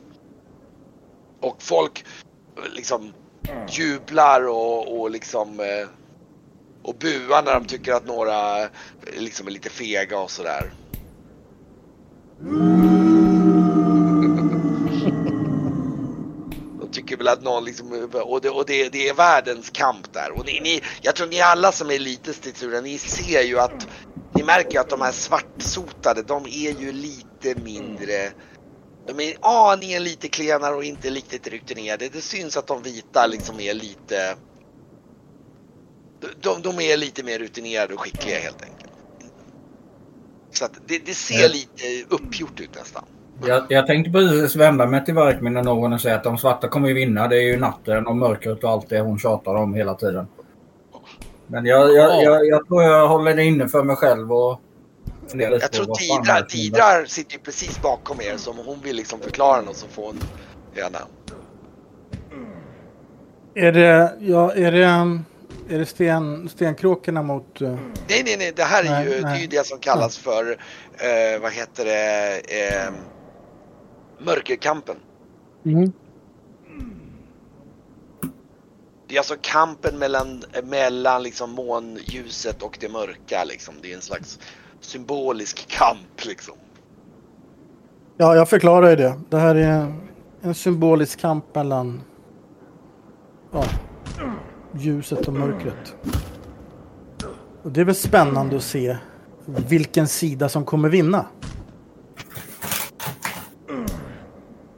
[1.46, 2.04] Och folk
[2.56, 3.12] eh, liksom
[3.68, 5.88] jublar och, och liksom eh,
[6.82, 8.68] och buar när de tycker att några eh,
[9.16, 10.72] liksom är lite fega och sådär.
[16.80, 20.30] De tycker väl att någon liksom, och det, och det, det är världens kamp där.
[20.38, 23.86] Och ni, ni, jag tror ni alla som är lite stridsura, ni ser ju att,
[24.34, 28.32] ni märker ju att de här svartsotade, de är ju lite mindre,
[29.06, 32.08] de är aningen lite klenare och inte riktigt rutinerade.
[32.08, 34.36] Det syns att de vita liksom är lite,
[36.40, 38.92] de, de är lite mer rutinerade och skickliga helt enkelt.
[40.50, 41.48] Så att det, det ser Ja.
[41.48, 43.04] lite uppgjort ut nästan.
[43.46, 46.68] Jag, jag tänkte precis vända mig till Varkmin när någon och säga att de svarta
[46.68, 47.28] kommer ju vinna.
[47.28, 50.26] Det är ju natten och mörkret och allt det hon tjatar om hela tiden.
[51.46, 54.60] Men jag, jag, jag, jag tror jag håller det inne för mig själv och
[55.32, 59.60] Jag tror Didra, Didra sitter ju precis bakom er så om hon vill liksom förklara
[59.60, 60.20] något så får hon
[60.76, 60.98] gärna.
[63.54, 64.84] Är det, ja, är det,
[65.74, 67.62] är det sten, stenkråkorna mot...
[67.62, 69.40] uh, Nej, nej, nej, det här är Nej, ju, det är nej.
[69.40, 70.50] ju det som kallas för,
[70.92, 72.92] eh, vad heter det, eh,
[74.18, 74.96] mörkerkampen.
[79.08, 83.74] Det är alltså kampen mellan, mellan liksom månljuset och det mörka liksom.
[83.82, 84.38] Det är en slags
[84.80, 86.54] symbolisk kamp liksom.
[88.16, 89.20] Ja, jag förklarar ju det.
[89.28, 89.94] Det här är
[90.40, 92.02] en symbolisk kamp mellan
[93.52, 93.64] ja,
[94.78, 95.96] ljuset och mörkret.
[97.62, 98.96] Och det är väl spännande att se
[99.44, 101.26] vilken sida som kommer vinna.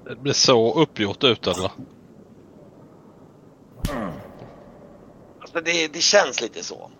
[0.04, 1.70] Det blir så uppgjort ut eller?
[5.40, 6.90] Alltså det, det känns lite så.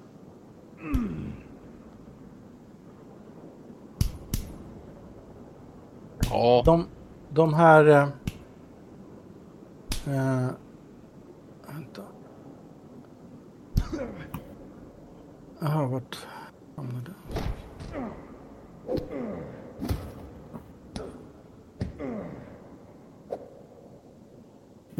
[6.31, 6.87] Ja, De,
[7.31, 7.87] de här...
[7.87, 8.03] Eh,
[10.07, 10.51] eh,
[11.67, 12.03] vänta.
[15.61, 16.19] Jaha, vart
[16.77, 17.43] hamnade jag?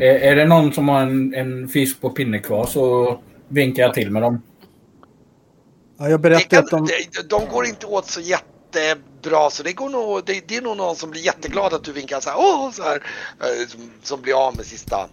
[0.01, 3.95] Är, är det någon som har en, en fisk på pinne kvar så vinkar jag
[3.95, 4.43] till med dem.
[5.99, 6.93] Ja, jag Det berättade att kan, de...
[7.23, 8.21] de, de går inte åt så
[8.75, 11.93] jättebra så det, går nog, det, det är nog någon som blir jätteglad att du
[11.93, 13.03] vinkar så här, åh, så här
[13.41, 15.09] eh, som, som blir av med sista.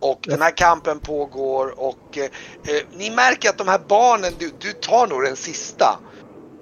[0.00, 4.52] Och den här kampen pågår och eh, eh, ni märker att de här barnen, du,
[4.58, 5.98] du tar nog den sista.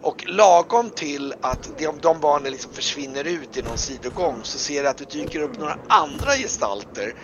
[0.02, 4.82] Och lagom till att de, de barnen liksom försvinner ut i någon sidogång så ser
[4.82, 7.14] du att det dyker upp några andra gestalter.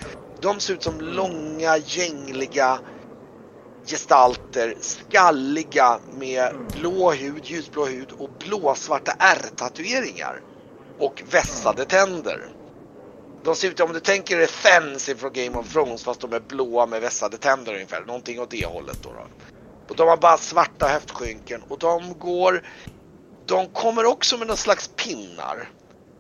[0.41, 2.79] De ser ut som långa, gängliga
[3.87, 10.41] gestalter, skalliga med blå hud, ljusblå hud och blåsvarta ärrtatueringar.
[10.99, 12.49] Och vässade tänder.
[13.45, 16.41] De ser ut, om du tänker dig Thens från Game of Thrones fast de är
[16.41, 18.05] blåa med vässade tänder ungefär.
[18.07, 19.09] Någonting åt det hållet då.
[19.09, 19.27] då.
[19.89, 22.63] Och de har bara svarta höftskynken och de går
[23.47, 25.69] de kommer också med någon slags pinnar.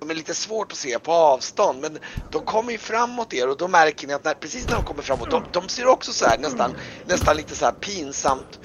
[0.01, 1.99] De är lite svårt att se på avstånd men
[2.33, 5.03] de kommer ju framåt er och då märker ni att när, precis när de kommer
[5.03, 6.75] framåt, de, de ser också så här nästan,
[7.07, 8.61] nästan lite så här pinsamt,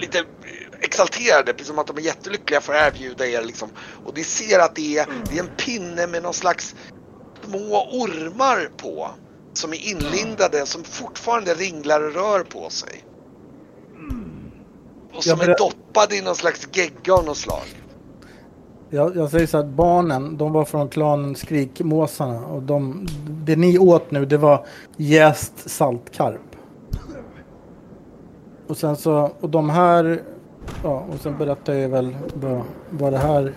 [0.00, 0.24] lite
[0.80, 3.68] exalterade, precis som att de är jättelyckliga för att erbjuda er liksom.
[4.04, 6.74] Och ni ser att det är, det är en pinne med någon slags
[7.44, 9.10] små ormar på.
[9.52, 13.04] Som är inlindade, som fortfarande ringlar och rör på sig.
[15.12, 17.85] Och som är doppade i någon slags gegga av något slag.
[18.90, 23.78] Jag, jag säger så att barnen, de var från klanen Skrikmåsarna och de, det ni
[23.78, 26.40] åt nu det var jäst saltkarp.
[28.66, 30.22] Och sen så, och de här,
[30.82, 33.54] ja och sen berättade jag väl vad, vad det här,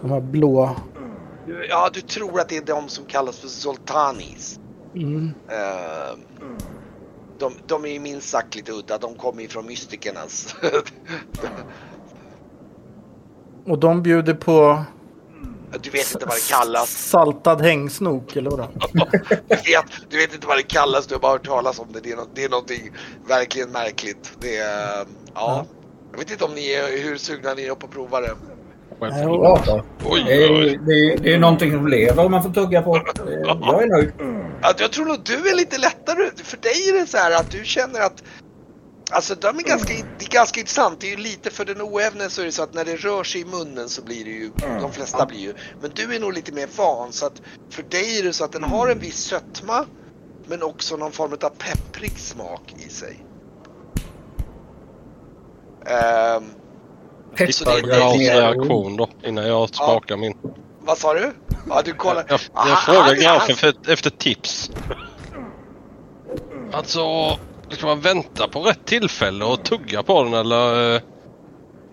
[0.00, 0.76] de här blå,
[1.68, 4.60] Ja, du tror att det är de som kallas för Zoltanis.
[4.94, 6.18] mm, Eh,
[7.38, 8.98] de, de är ju minst sagt lite udda.
[8.98, 10.56] De kommer ju från mystikernas.
[13.66, 14.84] och de bjuder på
[15.82, 16.90] du vet inte vad det kallas.
[16.90, 18.68] saltad hängsnok eller vadå?
[19.48, 21.06] Du vet, du vet inte vad det kallas.
[21.06, 22.00] Du har bara hört talas om det.
[22.00, 22.92] Det är, no, det är någonting
[23.28, 24.32] verkligen märkligt.
[24.40, 25.66] Det är, ja.
[26.12, 28.30] Jag vet inte om ni är, hur sugna ni är på att prova det.
[29.00, 29.84] Nej, Bra då.
[30.04, 30.78] Oj, Det är, oj.
[30.86, 32.96] det, är, det är någonting som lever man får tugga på.
[32.96, 33.02] Eh,
[33.42, 34.12] Jag är nöjd.
[34.62, 36.30] Att jag tror nog du är lite lättare.
[36.44, 38.22] För dig är det så här att du känner att
[39.10, 41.00] Alltså de är ganska, det är ganska intressant.
[41.00, 43.24] Det är ju lite för den oävne så är det så att när det rör
[43.24, 45.54] sig i munnen så blir det ju, de flesta blir ju.
[45.80, 48.52] Men du är nog lite mer van så att för dig är det så att
[48.52, 49.84] den har en viss sötma
[50.46, 53.24] men också någon form av pepprig smak i sig.
[55.86, 56.44] Ehm,
[57.52, 60.34] Så det är- Grafs det är- reaktion då innan jag smakar min.
[60.80, 61.32] vad sa du?
[61.68, 62.24] Ja, du kollar.
[62.28, 64.70] Jag, Ah, jag frågar han- grafen efter tips.
[66.72, 67.00] Alltså,
[67.70, 70.94] ska man vänta på rätt tillfälle och tugga på den eller?
[70.94, 71.00] eh,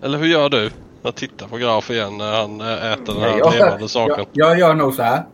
[0.01, 0.71] Eller hur gör du?
[1.01, 4.25] Jag tittar på graf igen när han eh, äter den här jag, levande saken.
[4.33, 5.25] jag, jag gör nog så här.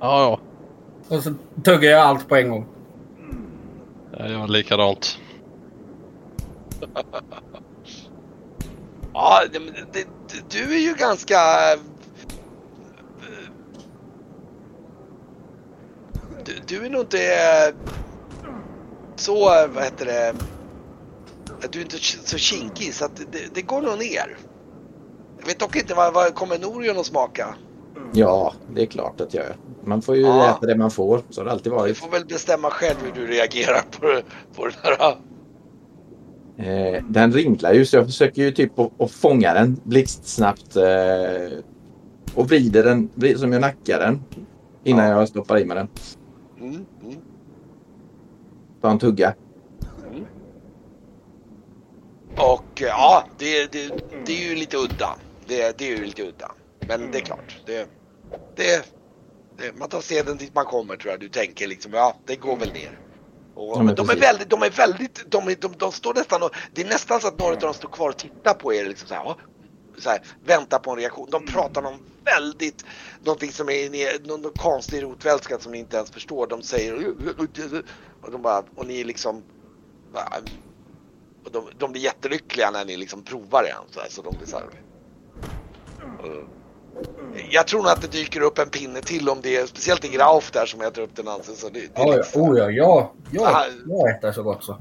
[0.00, 0.38] Ja,
[1.08, 2.66] Och så tuggar jag allt på en gång.
[4.12, 4.18] ja.
[4.18, 5.18] Jag gör likadant.
[9.16, 9.58] Ja, det,
[9.92, 10.06] det,
[10.50, 11.36] du är ju ganska...
[16.44, 17.18] Du, du är nog inte
[19.16, 20.34] så, vad heter det,
[21.70, 24.36] du är inte så kinkig så att det, det går nog ner.
[25.40, 27.54] Jag vet dock inte vad, vad kommer Norion att smaka?
[28.12, 29.56] Ja, det är klart att jag gör.
[29.84, 30.50] Man får ju Ja.
[30.50, 31.20] äta det man får.
[31.30, 31.98] Så har det alltid Du varit.
[31.98, 34.20] får väl bestämma själv hur du reagerar på,
[34.56, 35.16] på den här.
[36.56, 40.76] Eh, den ringlar ju så jag försöker ju typ att, fånga den blixtsnabbt.
[40.76, 41.58] Eh,
[42.34, 44.24] och vrider den som jag nackar den.
[44.84, 45.88] Innan jag stoppar i mig den.
[48.84, 48.90] Mm, mm.
[48.90, 49.34] Ta en tugga.
[52.36, 53.92] Och eh, ja, det, det,
[54.26, 55.16] det är ju lite udda.
[55.46, 56.52] Det, det är ju lite udda.
[56.88, 57.62] Men det är klart.
[57.66, 57.88] Det,
[58.56, 58.94] det,
[59.58, 61.20] det, man tar seden dit man kommer tror jag.
[61.20, 63.00] Du tänker liksom, ja det går väl ner.
[63.54, 66.50] Och, Ja, de är väldigt, de är väldigt, de, är, de, de står nästan och,
[66.72, 69.08] det är nästan så att några av dem står kvar och tittar på er liksom
[69.08, 69.36] så här,
[70.04, 71.28] här väntar på en reaktion.
[71.30, 72.84] De pratar om väldigt,
[73.24, 76.46] någonting som är någon, konstig rotvälska som ni inte ens förstår.
[76.46, 77.14] De säger
[78.22, 79.42] och de bara, och ni liksom
[81.44, 83.74] och de, de blir jättelyckliga när ni liksom provar det.
[83.90, 84.66] Så, här, så de blir så här.
[84.66, 84.72] Och-
[87.50, 90.08] Jag tror nog att det dyker upp en pinne till om det är, speciellt i
[90.08, 91.54] Grauf där som äter upp den alltså.
[91.54, 94.78] Så det, det ja, liksom, oh, ja, ja, ja, jag äter så gott så.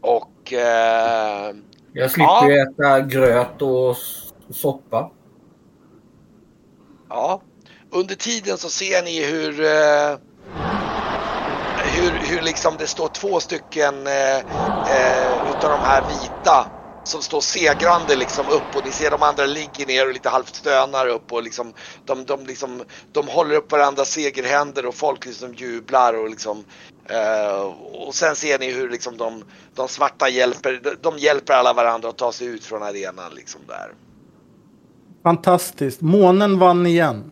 [0.00, 1.54] Och eh,
[1.96, 3.96] Jag slipper ju äta gröt och
[4.50, 5.10] soppa.
[7.08, 7.42] ja,
[7.90, 10.18] under tiden så ser ni hur eh,
[11.84, 16.66] hur, hur liksom det står två stycken eh, eh, utav de här vita
[17.04, 20.54] som står segrande liksom upp och ni ser de andra ligger ner och lite halvt
[20.54, 21.72] stönar upp och liksom
[22.04, 26.64] de, de, liksom, de håller upp varandras segerhänder och folk liksom jublar och liksom
[27.08, 27.60] eh,
[27.92, 32.08] och sen ser ni hur liksom de, de svarta hjälper, de, de hjälper alla varandra
[32.08, 33.94] att ta sig ut från arenan liksom där.
[35.22, 36.00] Fantastiskt.
[36.00, 37.30] Månen vann igen.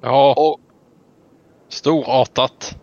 [0.00, 0.60] Ja, Och
[1.68, 2.76] storartat.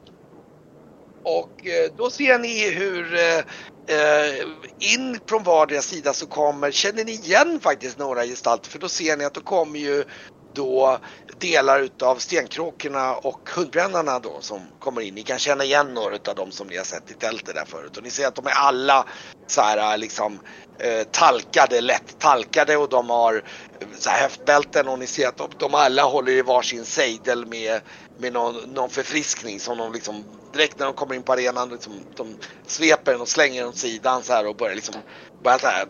[1.24, 3.44] Och eh, då ser ni hur eh,
[4.96, 9.18] in från vardera sida så kommer, känner ni igen faktiskt några gestalter för då ser
[9.18, 10.04] ni att då kommer ju
[10.58, 11.00] då
[11.40, 15.16] delar utav stenkråkorna och hundbrännarna då som kommer in.
[15.16, 17.98] Ni kan känna igen några utav dem som ni har sett i tältet där förut
[17.98, 19.06] och ni ser att de är alla
[19.52, 20.40] så här äh, liksom
[20.84, 23.36] eh, talkade, lätt talkade och de har
[23.80, 27.46] äh, så här häftbälten och ni ser att de, de alla håller i varsin sejdel
[27.46, 27.82] med,
[28.20, 32.04] med någon, någon förfriskning som de liksom direkt när de kommer in på arenan liksom,
[32.16, 34.96] de sveper den och slänger den åt sidan så här och börjar liksom
[35.44, 35.86] börjar så här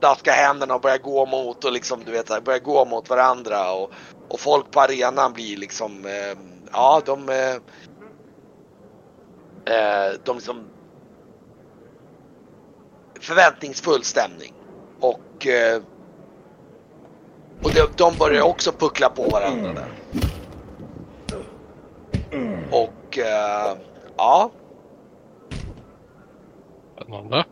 [0.00, 3.90] daska händerna och börja gå mot och liksom du vet börjar gå mot varandra och,
[4.28, 6.38] och folk på arenan blir liksom eh,
[6.72, 7.54] ja de eh,
[9.74, 10.64] eh, de liksom
[13.20, 14.54] förväntningsfull stämning
[15.00, 15.82] och eh,
[17.62, 19.88] och de, de börjar också puckla på varandra där.
[22.70, 23.76] Och eh,
[24.16, 24.50] ja.
[26.94, 27.44] Spännande.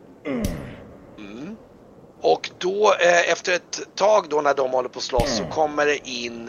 [2.25, 2.33] Mm.
[2.33, 5.87] Och då eh, efter ett tag då när de håller på att slåss så kommer
[5.87, 6.49] det in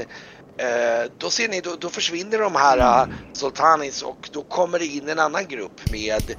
[0.57, 4.85] eh, då ser ni, då, då försvinner de här uh, Sultanis och då kommer det
[4.85, 6.35] in en annan grupp med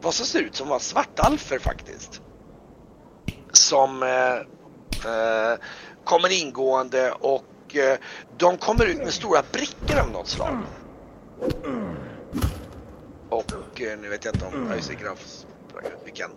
[0.00, 2.20] vad som ser ut som var svartalfer faktiskt.
[3.52, 4.34] Som eh,
[5.12, 5.58] eh,
[6.04, 7.98] kommer ingående och eh,
[8.38, 10.58] de kommer ut med stora brickor av något slag.
[13.28, 15.44] Och eh, nu vet jag inte om ja, just det, graf,
[16.04, 16.30] vi, kan,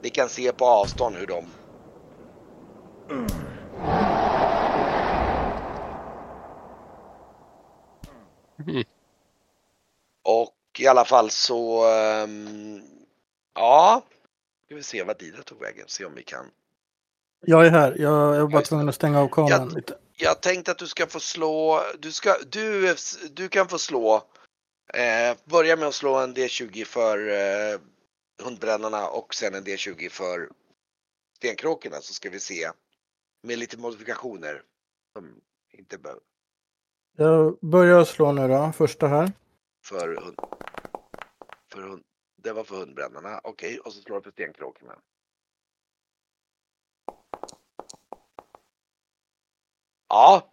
[0.00, 1.44] vi kan se på avstånd hur de
[3.10, 3.26] Mm.
[10.22, 11.86] Och i alla fall så,
[12.24, 12.82] um,
[13.54, 14.02] ja,
[14.66, 16.50] ska vi se vad Didra tog vägen, se om vi kan.
[17.46, 17.96] Jag är här.
[17.98, 19.98] Jag, jag var bara tvungen att stänga av kameran Jag- lite.
[20.16, 22.96] Jag tänkte att du ska få slå, du, ska, du,
[23.30, 24.14] du kan få slå,
[24.94, 27.78] eh, börja med att slå en D20 för eh,
[28.44, 30.48] hundbrännarna och sen en D20 för
[31.36, 32.70] stenkråkorna så ska vi se
[33.42, 34.62] med lite modifikationer.
[35.16, 36.22] Som inte behöver
[37.16, 38.72] Jag börjar slå nu då.
[38.72, 39.32] Första här.
[39.84, 40.36] för hund.
[41.72, 42.04] För hund.
[42.42, 44.98] Det var för hundbrännarna, okej, och så slår du för stenkråkorna.
[50.08, 50.50] Ja,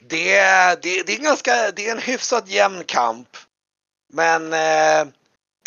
[0.00, 0.36] det,
[0.82, 3.28] det, det är ganska, det är en hyfsat jämn kamp.
[4.12, 5.12] Men eh,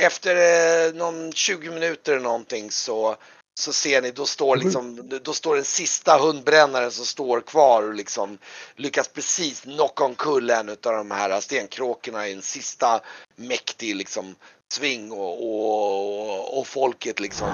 [0.01, 3.15] efter eh, någon 20 minuter eller någonting så,
[3.57, 7.93] så ser ni, då står liksom, då står den sista hundbrännaren som står kvar och
[7.93, 8.37] liksom
[8.75, 13.01] lyckas precis knocka omkull en utav de här stenkråkorna i en sista
[13.35, 14.35] mäktig liksom
[14.71, 17.49] sving och, och, och folket liksom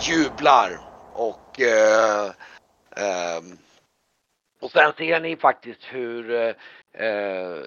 [0.00, 0.80] jublar
[1.12, 2.30] och eh,
[2.96, 3.58] ehm,
[4.60, 6.54] och sen ser ni faktiskt hur eh,
[7.06, 7.62] eh,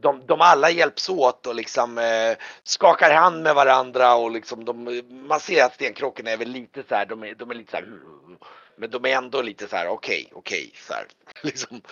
[0.00, 5.02] de, de alla hjälps åt och liksom eh, skakar hand med varandra och liksom de,
[5.10, 7.76] man ser att stenkråkorna är väl lite så här, de är, de är lite så
[7.76, 7.86] här,
[8.76, 11.06] men de är ändå lite så här okej, okej, så här,
[11.42, 11.82] liksom.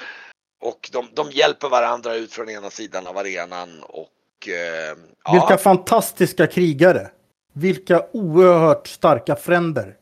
[0.61, 5.33] Och de, de hjälper varandra ut från ena sidan av arenan och eh, ja.
[5.33, 7.11] Vilka fantastiska krigare.
[7.53, 9.97] Vilka oerhört starka fränder.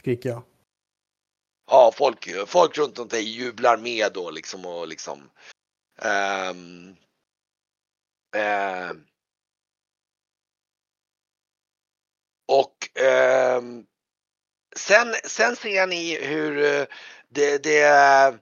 [0.00, 0.42] Skriker jag.
[1.70, 5.30] ja, folk, folk runt om dig jublar med då liksom och liksom.
[6.02, 6.96] ehm,
[8.34, 8.92] Eh,
[12.46, 13.62] och eh,
[14.76, 16.86] sen, sen ser ni hur eh,
[17.28, 18.38] det, det,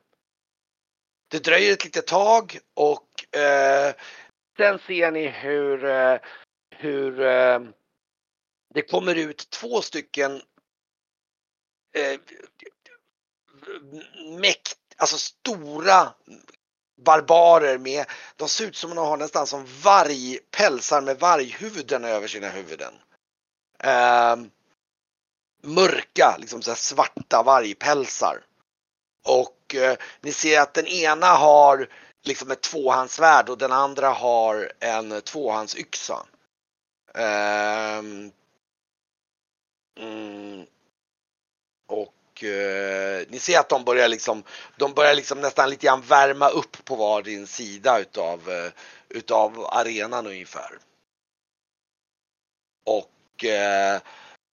[1.30, 3.94] det dröjer ett litet tag och eh,
[4.56, 6.18] sen ser ni hur, eh,
[6.76, 7.60] hur eh,
[8.74, 10.42] det kommer ut två stycken
[11.96, 12.20] eh,
[14.40, 16.14] mäkt, alltså stora
[17.04, 18.04] barbarer med,
[18.36, 22.94] de ser ut som de har nästan som vargpälsar med varghuvuden över sina huvuden.
[23.78, 24.36] Eh,
[25.62, 28.40] mörka, liksom så här svarta vargpälsar.
[29.24, 31.88] Och eh, ni ser att den ena har
[32.22, 36.26] liksom ett tvåhandsvärd och den andra har en tvåhandsyxa.
[37.14, 37.98] Eh,
[39.98, 40.66] mm,
[41.88, 42.14] och
[42.44, 44.42] eh, ni ser att de börjar liksom,
[44.76, 48.72] de börjar liksom nästan lite grann värma upp på varsin sida utav, eh,
[49.08, 50.78] utav arenan ungefär.
[52.84, 54.00] Och eh,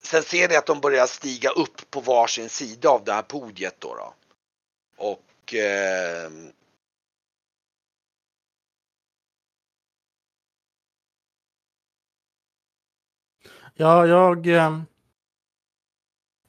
[0.03, 3.75] sen ser ni att de börjar stiga upp på varsin sida av det här podiet
[3.79, 3.95] då.
[3.95, 4.13] då.
[4.97, 6.29] Och eh,
[13.81, 14.47] Ja, jag...
[14.47, 14.79] Eh,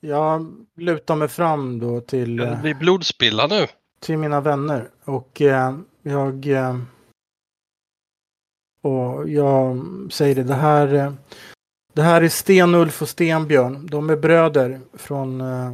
[0.03, 3.67] eh, Jag lutar mig fram då till, det eh, bli blodspilla nu?
[4.01, 4.91] till mina vänner.
[5.05, 6.47] Och eh, jag...
[6.47, 6.77] eh,
[8.83, 9.79] Och jag
[10.13, 10.95] säger det, det här...
[10.95, 11.13] eh,
[11.93, 13.87] Det här är Stenulf och Stenbjörn.
[13.87, 15.73] De är bröder från eh,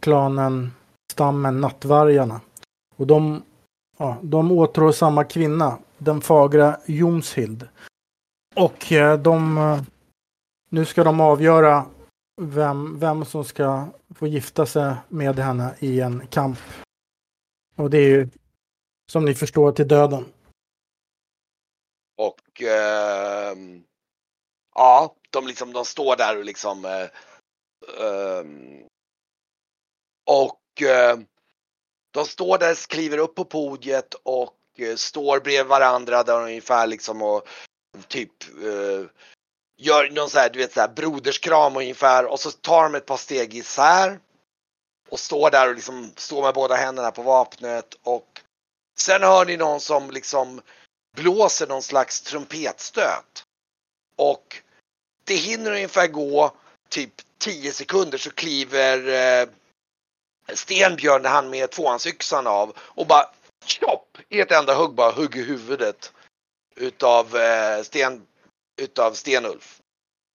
[0.00, 0.72] klanen,
[1.12, 2.40] stammen Nattvargarna.
[2.96, 3.42] Och de,
[3.98, 7.68] ja, de åtrår samma kvinna, den fagra Jomshild.
[8.56, 9.82] Och eh, de, eh,
[10.70, 11.84] nu ska de avgöra
[12.38, 16.58] vem, vem som ska få gifta sig med henne i en kamp.
[17.76, 18.28] Och det är ju,
[19.12, 20.24] som ni förstår, till döden.
[22.16, 23.84] Och ehm,
[24.74, 27.08] ja, de liksom de står där och liksom eh,
[28.06, 28.86] ehm,
[30.26, 31.18] och eh,
[32.10, 37.22] de står där, kliver upp på podiet och eh, står bredvid varandra där ungefär liksom
[37.22, 37.48] och
[38.08, 39.06] typ eh,
[39.78, 43.06] gör någon så här, du vet så här broderskram ungefär och så tar de ett
[43.06, 44.20] par steg isär
[45.08, 48.40] och står där och liksom står med båda händerna på vapnet och
[48.98, 50.60] sen hör ni någon som liksom
[51.16, 53.44] blåser någon slags trumpetstöt.
[54.16, 54.62] Och
[55.24, 56.52] det hinner ungefär gå
[56.88, 59.48] typ 10 sekunder så kliver eh,
[60.54, 63.30] Stenbjörn, han med tvåhandsyxan av och bara
[63.64, 66.12] tjopp i ett enda hugg bara hugger huvudet
[66.76, 68.26] utav eh, Sten,
[68.78, 69.80] utav Stenulf.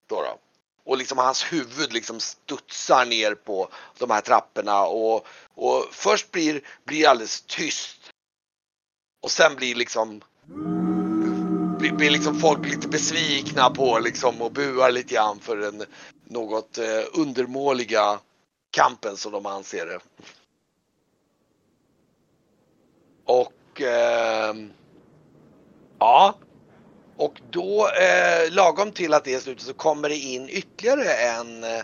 [0.08, 0.40] Då då.
[0.86, 6.62] Och liksom hans huvud liksom studsar ner på de här trapporna och, och först blir,
[6.84, 8.12] blir alldeles tyst.
[9.22, 10.22] Och sen blir liksom
[11.80, 15.86] blir, blir liksom folk lite besvikna på liksom och buar lite grann för den
[16.24, 18.20] något eh, undermåliga
[18.72, 20.00] kampen som de anser det.
[23.26, 24.56] Och eh,
[26.00, 26.36] ja,
[27.18, 31.64] och då eh, lagom till att det är slutet så kommer det in ytterligare en
[31.64, 31.84] eh,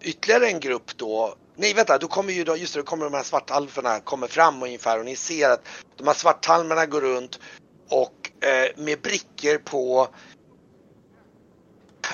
[0.00, 1.34] ytterligare en grupp då.
[1.56, 4.62] Nej vänta, då kommer ju då, just det, då kommer de här svartalferna kommer fram
[4.62, 7.40] ungefär och ni ser att de här svarthalmarna går runt
[7.88, 10.08] och eh, med brickor på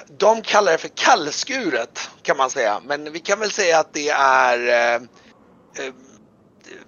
[0.07, 4.09] de kallar det för kallskuret kan man säga, men vi kan väl säga att det
[4.09, 5.03] är eh,
[5.87, 5.95] eh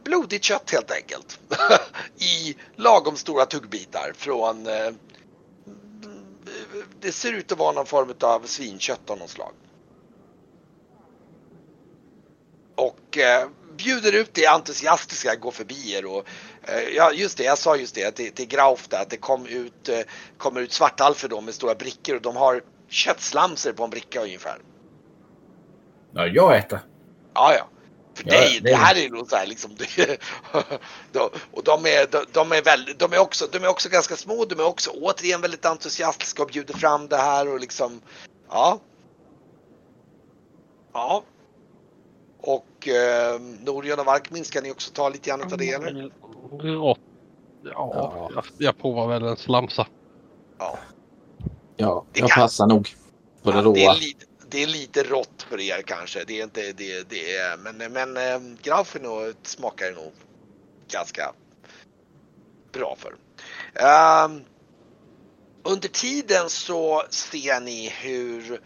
[0.04, 1.38] blodigt kött helt enkelt.
[2.18, 4.90] I lagom stora tuggbitar från eh,
[7.02, 9.52] det ser ut att vara någon form av svinkött av något slag.
[12.74, 16.26] Och eh, bjuder ut det entusiastiska gå förbi er och
[16.62, 19.46] eh, ja just det, jag sa just det till, till Grauf där att det kom
[19.46, 20.00] ut, eh,
[20.38, 24.58] kommer ut svartalfer då med stora brickor och de har köttslamser på en bricka ungefär.
[26.12, 26.80] Ja, jag äter.
[27.34, 27.68] Ja, ja.
[28.14, 29.70] För ja, dig, det, det här är nog så här liksom.
[29.78, 30.20] Det,
[31.12, 34.16] de, och de är, de, de, är väldigt, de är också, de är också ganska
[34.16, 34.44] små.
[34.44, 38.00] De är också återigen väldigt entusiastiska och bjuder fram det här och liksom.
[38.48, 38.80] Ja.
[40.92, 41.22] Ja.
[42.40, 46.12] Och eh, Norion och Varkmin ska ni också ta lite grann av det eller?
[46.62, 46.96] Ja,
[47.64, 48.30] ja.
[48.34, 49.86] Jag, jag provar väl en slamsa.
[50.58, 50.78] Ja.
[51.76, 52.42] Ja, jag kan...
[52.42, 52.88] passar nog
[53.42, 53.74] på det ja, råa.
[53.74, 56.24] Det är, lite, det är lite rått för er kanske.
[56.24, 60.12] Det är inte det, det är, men, men äh, Graufen smakar det nog
[60.88, 61.34] ganska
[62.72, 63.12] bra för.
[64.24, 64.44] Um,
[65.62, 68.60] under tiden så ser ni hur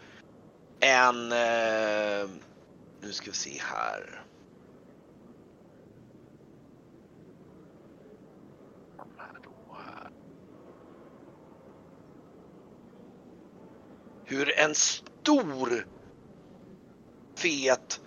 [0.79, 2.29] en, uh,
[3.01, 4.23] nu ska vi se här.
[14.29, 14.75] hur en
[15.27, 15.85] stor
[17.35, 17.99] fet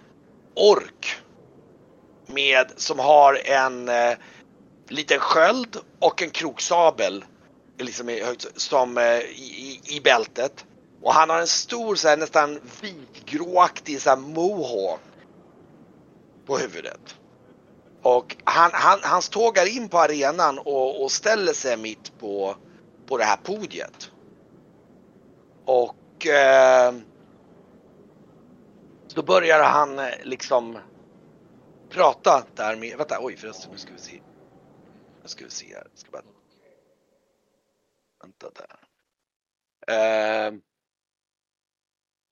[0.55, 1.17] ork
[2.27, 4.19] med som har en eh,
[4.89, 7.25] liten sköld och en kroksabel
[7.79, 8.19] liksom
[8.57, 10.65] som eh, i, i, bältet.
[11.03, 15.01] Och han har en stor så här, nästan vitgråaktig så här, mohawk
[16.47, 17.17] på huvudet.
[18.03, 22.57] Och han, han, han tågar in på arenan och, och ställer sig mitt på,
[23.07, 24.11] på det här podiet.
[25.65, 26.27] Och och
[29.11, 30.79] så då börjar han liksom
[31.89, 34.21] prata där med, vänta, oj förresten, nu ska vi se.
[35.23, 36.23] Nu ska vi se här, jag ska bara...
[38.23, 38.79] Vänta där.
[39.95, 40.53] Eh,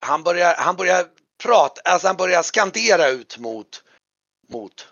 [0.00, 1.06] han börjar, han börjar
[1.42, 3.84] prata, alltså han börjar skandera ut mot,
[4.48, 4.88] mot.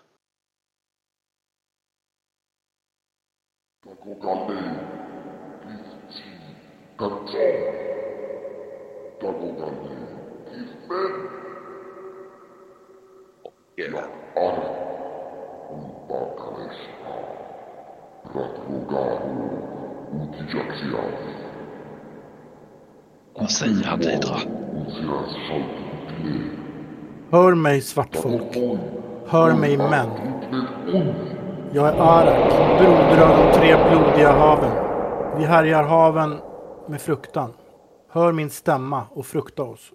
[13.77, 14.03] Kismen
[14.35, 14.57] ja Ar
[15.71, 17.13] Umpakalesta
[18.33, 19.49] Ratvogaru
[20.13, 21.35] Utijaksias
[23.33, 24.35] Vad säger han Lidra?
[27.31, 28.57] Hör mig svartfolk.
[29.27, 30.09] Hör mig män.
[31.73, 34.71] Jag är Arak, broder av de tre blodiga haven.
[35.37, 36.37] Vi härjar haven
[36.87, 37.53] med fruktan.
[38.09, 39.91] Hör min stämma och frukta oss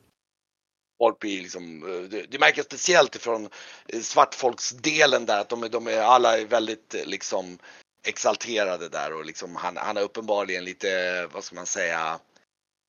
[1.02, 3.48] folk blir liksom, eh, det, märker speciellt ifrån
[3.88, 7.58] eh, svartfolksdelen där att de, de är alla är väldigt eh, liksom
[8.06, 10.88] exalterade där och liksom han, han har uppenbarligen lite,
[11.32, 12.18] vad ska man säga,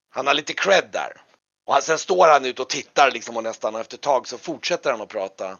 [0.09, 1.22] han har lite cred där.
[1.66, 4.38] Och han, sen står han ute och tittar liksom och nästan efter ett tag så
[4.38, 5.57] fortsätter han att prata.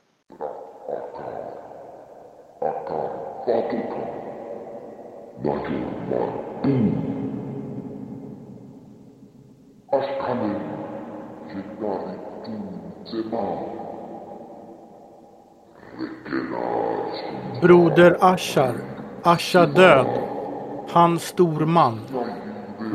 [9.92, 10.74] Akan
[17.62, 18.76] Broder Ashar.
[19.24, 20.08] Ashar död.
[20.90, 22.00] Han stor man.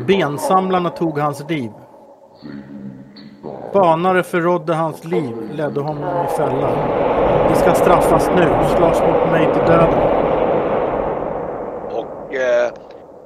[0.06, 1.70] Bensamlarna tog hans liv.
[3.70, 6.88] Spanare förrådde hans liv, ledde honom i fällan.
[7.48, 9.98] Det ska straffas nu, slåss mot mig till döden.
[11.90, 12.66] Och eh,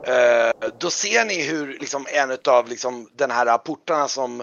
[0.07, 4.43] eh, då ser ni hur liksom en av liksom den här portarna som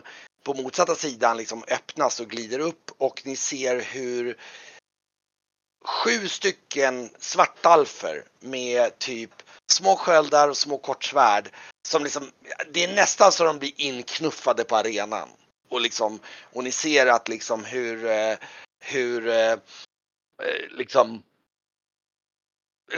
[0.53, 4.37] på motsatta sidan liksom öppnas och glider upp och ni ser hur
[5.85, 9.31] sju stycken svartalfer med typ
[9.71, 11.49] små sköldar och små kortsvärd
[11.87, 12.31] som liksom,
[12.71, 15.29] det är nästan så de blir inknuffade på arenan.
[15.69, 16.19] Och liksom,
[16.53, 18.37] och ni ser att liksom hur, eh,
[18.79, 19.57] hur eh, eh,
[20.69, 21.23] liksom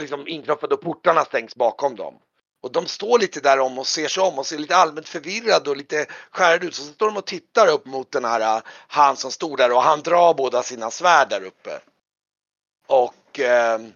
[0.00, 2.18] liksom inknuffade och portarna stängs bakom dem.
[2.62, 5.70] Och de står lite där om och ser sig om och ser lite allmänt förvirrade
[5.70, 6.74] och lite skärrade ut.
[6.74, 9.82] Så står de och tittar upp mot den här, äh, han som stod där och
[9.82, 11.80] han drar båda sina svärd där uppe.
[12.86, 13.92] Och, ehm,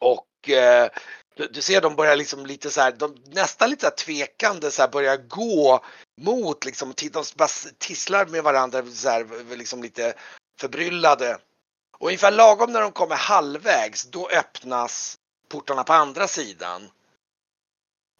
[0.00, 0.90] och eh,
[1.36, 4.70] du, du ser de börjar liksom lite så här, de nästan lite så här tvekande
[4.70, 5.84] så här börjar gå
[6.20, 7.48] mot liksom, de bara
[7.78, 10.14] tisslar med varandra så här, liksom lite
[10.60, 11.38] förbryllade.
[11.98, 15.16] Och ungefär lagom när de kommer halvvägs, då öppnas
[15.48, 16.90] portarna på andra sidan.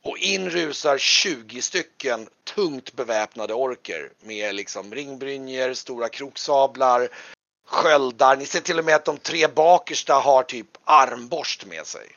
[0.02, 7.08] Och in rusar 20 stycken tungt beväpnade orker med liksom ringbrynjor, stora kroksablar,
[7.66, 8.36] sköldar.
[8.36, 12.16] Ni ser till och med att de tre bakersta har typ armborst med sig.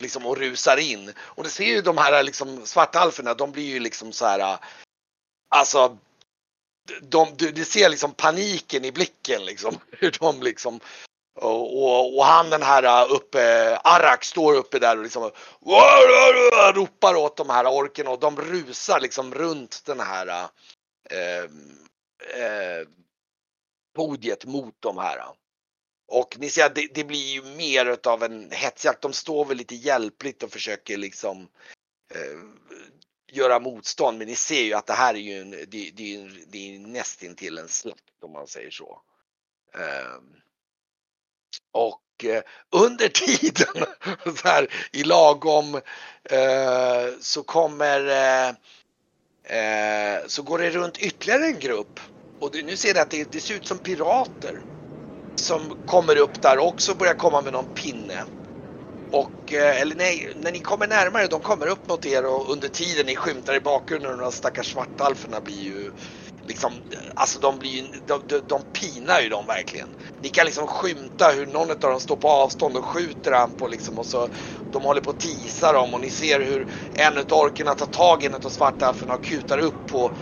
[0.00, 1.12] Liksom och rusar in.
[1.18, 4.58] Och det ser ju de här liksom svartalferna, de blir ju liksom så här.
[5.48, 5.98] Alltså
[7.00, 9.78] de, du, du ser liksom paniken i blicken liksom.
[9.90, 10.80] Hur de liksom
[11.42, 15.30] och, och, han den här äh, uppe, Arak står uppe där och liksom
[16.74, 20.48] ropar åt de här orken och de rusar liksom runt den här
[21.10, 21.44] eh,
[22.42, 22.86] eh,
[23.96, 25.24] podiet mot de här.
[26.08, 29.02] Och ni ser att det, det blir ju mer utav en hetsjakt.
[29.02, 31.48] De står väl lite hjälpligt och försöker liksom
[32.14, 32.38] eh,
[33.32, 34.18] göra motstånd.
[34.18, 36.74] Men ni ser ju att det här är ju en, det, det är, en, det
[36.74, 39.02] är nästintill en slakt om man säger så.
[39.74, 40.20] Eh,
[41.72, 42.42] och eh,
[42.76, 43.86] under tiden
[44.36, 45.74] så här, i lagom
[46.30, 48.48] eh, så kommer eh,
[49.58, 52.00] eh, så går det runt ytterligare en grupp
[52.40, 54.62] och det, nu ser ni att det, det ser ut som pirater
[55.40, 58.24] som kommer upp där också börjar komma med någon pinne.
[59.12, 62.68] Och, eh, eller nej, när ni kommer närmare, de kommer upp mot er och under
[62.68, 65.92] tiden ni skymtar i bakgrunden och de stackars svartalferna blir ju
[66.48, 66.72] liksom,
[67.14, 69.88] alltså de blir ju, de, de, de pinar ju dem verkligen.
[70.20, 73.68] Ni kan liksom skymta hur någon av dem står på avstånd och skjuter han på
[73.68, 74.28] liksom och så
[74.70, 78.22] de håller på att tisa dem och ni ser hur en av orkerna tar tag
[78.22, 80.12] i en utav svartalferna och kutar upp på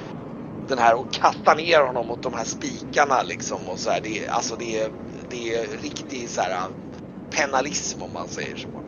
[0.69, 4.01] den här och kastar ner honom mot de här spikarna liksom och så här.
[4.01, 4.93] Det alltså det är,
[5.29, 6.71] det är riktig så här
[7.37, 8.86] penalism om man säger så.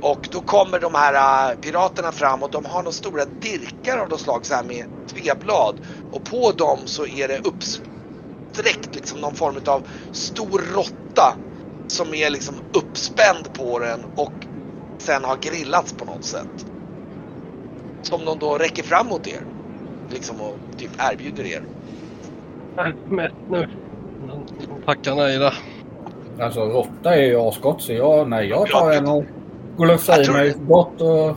[0.00, 4.08] Och då kommer de här äh, piraterna fram och de har några stora dirkar av
[4.08, 5.74] något slag så här med tveblad.
[6.12, 9.82] Och på dem så är det uppsträckt liksom någon form av
[10.12, 11.36] stor råtta
[11.86, 14.32] som är liksom uppspänd på den och
[14.98, 16.66] sen har grillats på något sätt.
[18.02, 19.40] Som de då räcker fram mot er.
[20.10, 21.62] Liksom och typ erbjuder er.
[23.08, 23.68] Mätt nu.
[24.86, 25.54] Tackar nej där.
[26.40, 29.24] Alltså råtta är ju asgott så jag, nej, jag tar en och
[30.20, 31.36] i tror- mig gott och...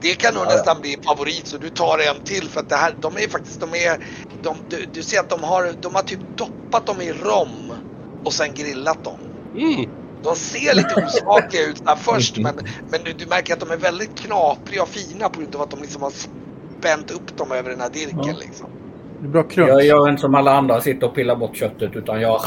[0.00, 0.56] Det kan nog Ja, ja.
[0.56, 3.60] nästan bli favorit så du tar en till för att det här, de är faktiskt,
[3.60, 3.98] de är,
[4.42, 7.72] de, du, du ser att de har, de har typ doppat dem i rom
[8.24, 9.18] och sen grillat dem.
[9.56, 9.90] Mm.
[10.22, 12.54] De ser lite osmakliga ut där först men,
[12.90, 15.70] men du, du märker att de är väldigt knapriga och fina på grund av att
[15.70, 16.12] de liksom har
[16.80, 18.34] spänt upp dem över den här dirken Ja.
[18.40, 18.66] liksom.
[19.20, 19.68] Det är bra.
[19.68, 22.40] Jag gör inte som alla andra, sitter och pillar bort köttet utan jag...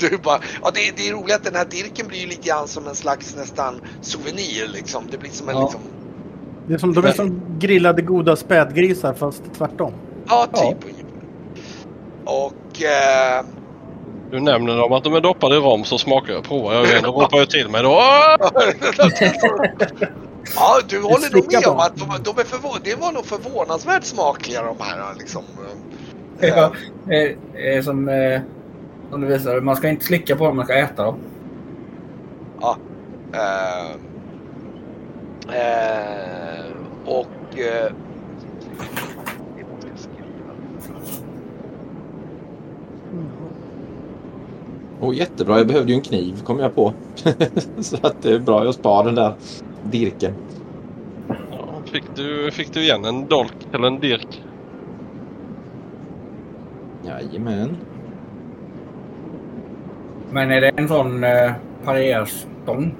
[0.00, 2.68] Du bara, ja, det, det är roligt att den här dirken blir ju lite grann
[2.68, 5.04] som en slags nästan souvenir liksom.
[5.10, 5.62] Det blir som en Ja.
[5.62, 5.80] liksom,
[6.66, 9.92] Det är som, de är som grillade goda spädgrisar fast tvärtom.
[10.28, 10.76] ja typ
[12.24, 12.32] Ja.
[12.32, 13.44] Och eh,
[14.30, 16.44] Du nämner dem att de är doppade i rom så smakar jag.
[16.44, 17.02] Provar jag igen.
[17.02, 18.00] Då ropar jag till mig då.
[20.56, 24.04] Ja, du håller nog med om att de, de är förvå- det var nog förvånansvärt
[24.04, 25.42] smakliga de här liksom.
[26.40, 26.72] Ja,
[27.10, 28.40] eh, eh, som, eh,
[29.14, 31.16] som du visade, man ska inte slicka på dem, man ska äta dem.
[32.60, 32.76] Ja.
[33.32, 33.90] Eh,
[35.56, 36.66] eh,
[37.04, 37.58] och...
[37.58, 37.92] Eh,
[45.00, 46.92] Och jättebra, jag behövde ju en kniv kom jag på.
[47.80, 49.34] så att det är bra, jag spar den där
[49.82, 50.34] dirken.
[51.28, 54.42] Ja, fick, du, fick du igen en dolk eller en dirk?
[57.06, 57.76] Jajamän.
[60.34, 61.52] Men är det en sån eh,
[61.84, 62.94] parerstång?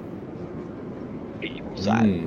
[1.75, 2.03] så här.
[2.03, 2.21] Mm.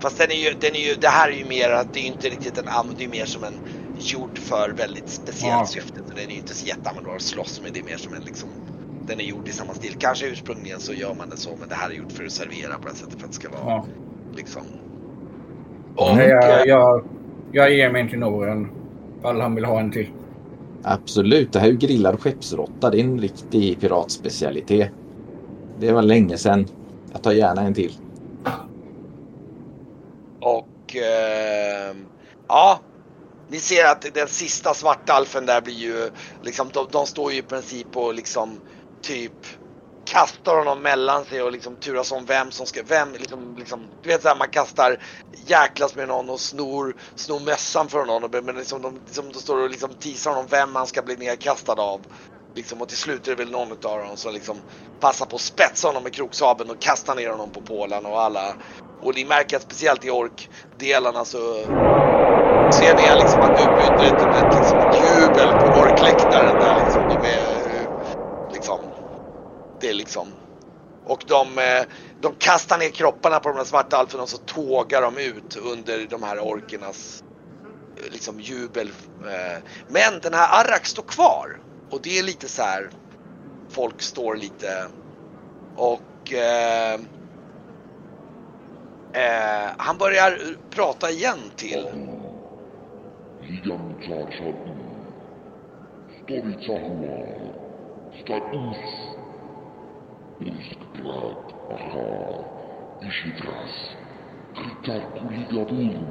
[0.00, 2.02] Fast den är ju, den är ju, det här är ju mer att det är
[2.02, 3.52] ju inte riktigt en am, det är mer som en
[3.98, 5.66] gjord för väldigt speciellt Ja.
[5.66, 6.00] syfte.
[6.08, 7.72] Så den är ju inte så jätteanvändbar att slåss med.
[7.72, 8.48] Det är mer som en liksom,
[9.06, 9.94] den är gjord i samma stil.
[9.98, 12.78] Kanske ursprungligen så gör man det så, men det här är gjort för att servera
[12.82, 13.86] på det sättet för att det ska vara Ja.
[14.36, 14.62] liksom.
[15.96, 17.04] Och- Nej, jag, jag,
[17.52, 18.70] jag ger mig till Noren.
[19.18, 20.08] Ifall han vill ha en till.
[20.82, 22.90] Absolut, det här är ju grillad skeppsråtta.
[22.90, 24.90] Det är en riktig piratspecialitet.
[25.78, 26.66] Det var länge sedan.
[27.12, 27.92] Jag tar gärna en till.
[30.40, 31.96] Och eh,
[32.48, 32.80] ja,
[33.48, 36.10] ni ser att den sista svartalfen där blir ju
[36.42, 38.60] liksom, de, de står ju i princip och liksom
[39.02, 39.46] typ
[40.10, 44.08] kastar honom mellan sig och liksom turas om vem som ska, vem liksom, liksom du
[44.08, 45.02] vet såhär man kastar
[45.38, 49.40] jäklas med någon och snor, snor mössan från någon och, men liksom de, liksom, de
[49.40, 52.06] står och liksom teasar honom vem han ska bli nedkastad av.
[52.54, 54.62] Liksom, och till slut är det väl någon av dem som liksom
[55.00, 58.56] passar på att spetsa honom med kroksabeln och kasta ner honom på pålen och alla
[59.02, 61.70] och ni märker att speciellt i orkdelarna så
[62.74, 67.08] ser ni liksom att det utbryter ett, ett, liksom ett jubel på orkläktaren där liksom.
[67.08, 67.59] De är
[69.80, 70.28] det är liksom
[71.04, 71.82] och de, eh,
[72.20, 76.06] de kastar ner kropparna på de här svarta alferna och så tågar de ut under
[76.06, 77.24] de här orkernas
[77.96, 78.88] eh, liksom jubel.
[79.20, 79.62] Eh.
[79.88, 81.60] Men den här Arrak står kvar
[81.90, 82.90] och det är lite så här
[83.70, 84.86] folk står lite
[85.76, 87.00] och eh,
[89.12, 90.38] Eh, han börjar
[90.70, 91.86] prata igen till.
[100.40, 100.56] Status.
[100.70, 101.36] Uskgrad.
[101.70, 102.44] Aha.
[103.02, 103.74] Ishidras.
[104.54, 106.06] Kritar Kuligabun.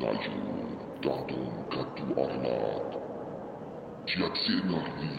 [0.00, 0.32] Naju.
[1.02, 2.90] Dadum Katu Arnad.
[4.06, 5.12] Tiaksenarni.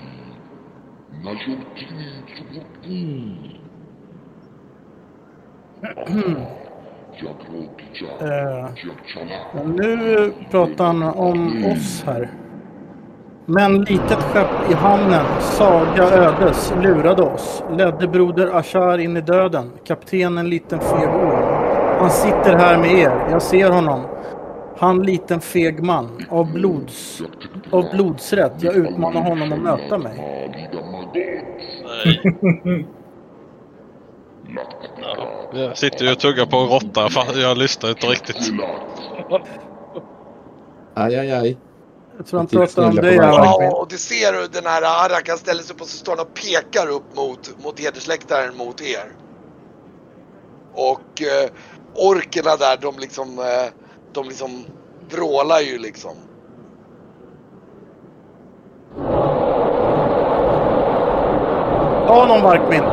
[1.24, 3.66] Najortini Tsubutbu.
[8.22, 8.70] Eh,
[9.54, 12.45] men nu pratar han om oss här.
[13.46, 17.64] Men litet skepp i hamnen, Saga ödes, lurade oss.
[17.78, 19.72] Ledde broder Ashar in i döden.
[19.88, 21.66] Kapten en liten feg orm.
[22.00, 24.02] Han sitter här med er, jag ser honom.
[24.78, 27.22] Han liten feg man, av, blods,
[27.72, 28.54] av blodsrätt.
[28.60, 30.42] Jag utmanar honom att möta mig.
[31.86, 32.86] Nej.
[35.02, 37.10] Ja, jag sitter ju och tuggar på en råtta
[37.42, 38.52] jag lyssnar inte riktigt.
[40.94, 41.58] Aj, aj, aj.
[42.18, 43.24] Jag tror han pratar om dig på.
[43.24, 46.88] Ja, och det ser du den här Arak, han ställer sig står han och pekar
[46.88, 49.12] upp mot, mot hedersläktaren mot er.
[50.74, 51.50] Och eh,
[51.96, 53.46] orkerna där, de liksom, eh,
[54.14, 54.66] de liksom
[55.10, 56.16] vrålar ju liksom.
[62.08, 62.84] Ta någon Varkmin.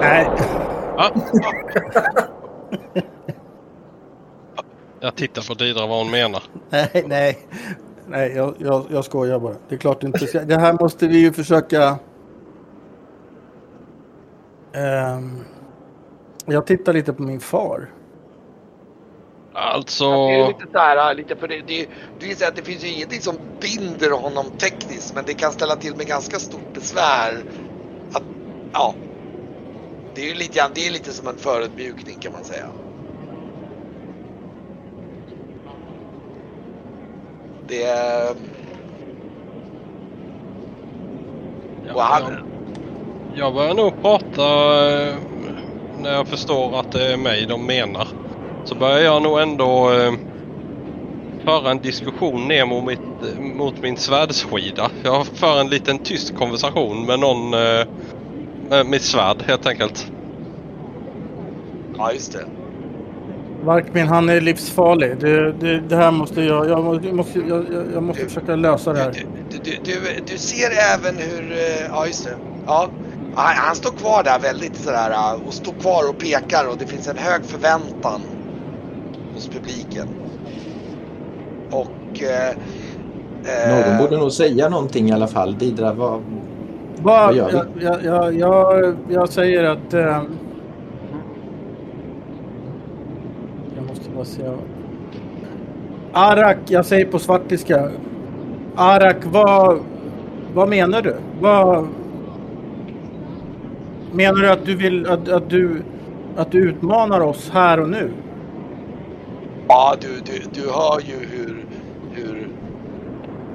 [0.00, 0.30] Nej.
[0.96, 1.10] Ah.
[5.00, 6.42] Jag tittar på Didra vad hon menar.
[6.70, 7.38] Nej, nej.
[8.08, 9.56] Nej, jag, jag, jag skojar bara.
[9.68, 10.26] Det är klart inte.
[10.26, 11.98] ska- Det här måste vi ju försöka...
[14.74, 15.44] Ehm,
[16.46, 17.94] jag tittar lite på min far.
[19.52, 20.04] Alltså...
[20.28, 21.86] Det är lite så här, lite för det, det,
[22.18, 25.52] det, är så att det finns ju ingenting som binder honom tekniskt men det kan
[25.52, 27.44] ställa till med ganska stort besvär.
[28.14, 28.24] Att,
[28.72, 28.94] ja.
[30.14, 32.66] Det är ju lite, det är lite som en förödmjukning kan man säga.
[37.68, 38.34] Det är...
[41.94, 42.22] Och han,
[43.34, 44.42] Jag, börjar nog prata
[44.90, 45.16] eh,
[45.98, 48.08] när jag förstår att det är mig de menar.
[48.64, 50.12] Så börjar jag nog ändå eh,
[51.44, 54.90] föra en diskussion ner mot, mitt, mot min svärdsskida.
[55.04, 57.86] Jag för en liten tyst konversation med någon eh,
[58.68, 60.12] med mitt svärd helt enkelt.
[61.98, 62.57] ja, just det.
[63.68, 65.18] Varkmin, han är livsfarlig.
[65.20, 66.68] Det, det, det här måste jag...
[66.68, 67.38] Jag måste, jag måste,
[67.94, 69.12] jag, måste försöka lösa det här.
[69.50, 72.36] Du, du, du, du ser även hur, eh, ja just det.
[72.66, 72.88] Ja,
[73.34, 76.86] Han, han står kvar där väldigt sådär uh, och står kvar och pekar och det
[76.86, 78.20] finns en hög förväntan
[79.34, 80.08] hos publiken.
[81.70, 82.22] Och...
[82.22, 82.56] Eh,
[83.68, 85.58] Någon eh, borde nog säga någonting i alla fall.
[85.58, 86.22] Didra, vad...
[87.02, 87.84] Vad, Vad gör vi?
[87.84, 89.94] jag, jag, jag, jag, jag säger att...
[89.94, 90.22] Eh,
[93.76, 93.84] jag
[94.18, 94.50] måste se.
[96.12, 97.90] Arak, jag säger på svartiska.
[98.76, 99.80] Arak, vad,
[100.54, 101.16] vad menar du?
[101.40, 101.88] Vad...
[104.12, 105.82] Menar du att du vill att, att du
[106.36, 108.10] att du utmanar oss här och nu?
[109.68, 111.64] Ja, du, du, du hör ju hur,
[112.12, 112.48] hur...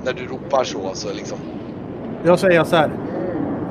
[0.05, 1.37] När du ropar så, så liksom...
[2.23, 2.89] Jag säger så här.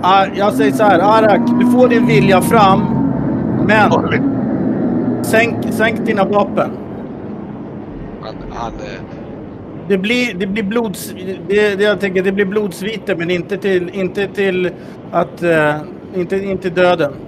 [0.03, 2.81] Ar, jag säger så här, Arak, du får din vilja fram,
[3.67, 3.93] men
[5.25, 6.71] sänk, sänk dina vapen.
[8.53, 8.81] Han,
[9.89, 11.07] Det blir, det blir blods...
[11.07, 14.73] Det, det, jag tänker, det blir blodsviter, men inte till, inte till
[15.11, 15.43] att...
[15.43, 15.83] eh,
[16.15, 17.23] inte, inte döden.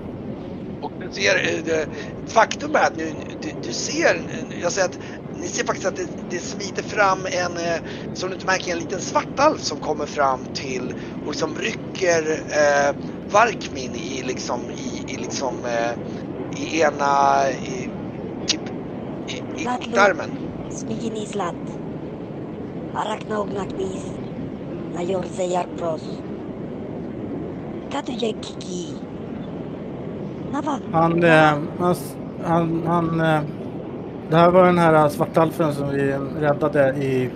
[0.80, 1.36] och du ser...
[1.58, 1.88] eh, det-
[2.32, 4.26] Faktum är att nu, du, du ser...
[4.62, 4.98] Jag säger att
[5.34, 7.80] ni ser faktiskt att det, det smiter fram en, eh,
[8.12, 12.94] som du inte märker, en liten svartalf som kommer fram till och liksom rycker eh,
[13.32, 15.94] Varkmin i liksom, i, i liksom, eh,
[16.50, 17.90] i ena, i,
[18.46, 18.62] typ,
[19.56, 20.30] i, i darmen.
[20.70, 21.54] Spigini slat.
[22.94, 23.48] Araknog
[23.78, 24.12] bis.
[24.94, 25.24] Najor
[25.78, 26.20] pros.
[27.90, 28.94] Katu je kiki.
[30.52, 30.78] Nava.
[30.92, 31.24] Han...
[31.24, 31.96] Eh, han,
[32.44, 33.40] han, han eh,
[34.30, 37.30] det här var den här eh, svartalfen som vi räddade i...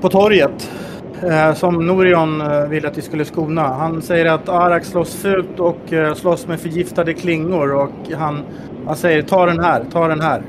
[0.00, 0.70] På torget.
[1.22, 3.62] Eh, som Norion eh, ville att vi skulle skona.
[3.62, 5.78] Han säger att Arak slåss fult och
[6.16, 7.74] slåss med förgiftade klingor.
[7.74, 8.42] Och han,
[8.86, 10.42] han säger ta den här, ta den här.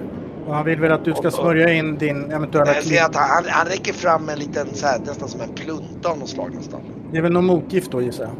[0.47, 3.43] Och han vill väl att du ska smörja in din eventuella Jag ser att han,
[3.47, 6.79] han räcker fram en liten, så här, nästan som en plunta av något slag nästan.
[7.11, 8.33] Det är väl något motgift då gissar jag.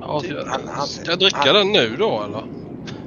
[0.00, 2.44] Ja, Typ, jag- han- han- ska jag dricka han- den nu då eller?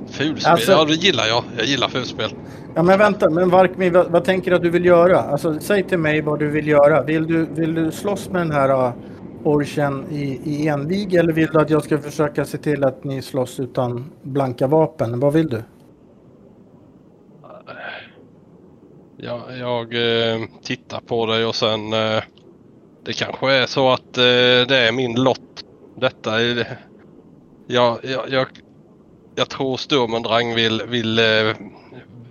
[0.09, 1.43] Fulspel, Alltså- ja det gillar jag.
[1.57, 2.30] Jag gillar fulspel.
[2.76, 5.20] Ja men vänta, men Varkmin, vad, vad tänker du att du vill göra?
[5.20, 7.03] Alltså säg till mig vad du vill göra.
[7.03, 8.93] Vill du, vill du slåss med den här uh,
[9.43, 13.22] orchen i, i envig eller vill du att jag ska försöka se till att ni
[13.22, 15.20] slåss utan blanka vapen?
[15.20, 15.63] Vad vill du?
[19.20, 22.24] Jag, jag eh, tittar på dig och sen eh,
[23.05, 25.63] det kanske är så att eh, det är min lott.
[25.95, 26.78] Detta är
[27.68, 28.47] jag, jag, jag,
[29.36, 31.20] jag tror Sturmendrang vill, vill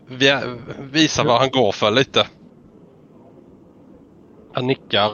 [0.09, 0.41] vi,
[0.79, 2.27] visa vad han går för lite.
[4.57, 5.11] Han nickar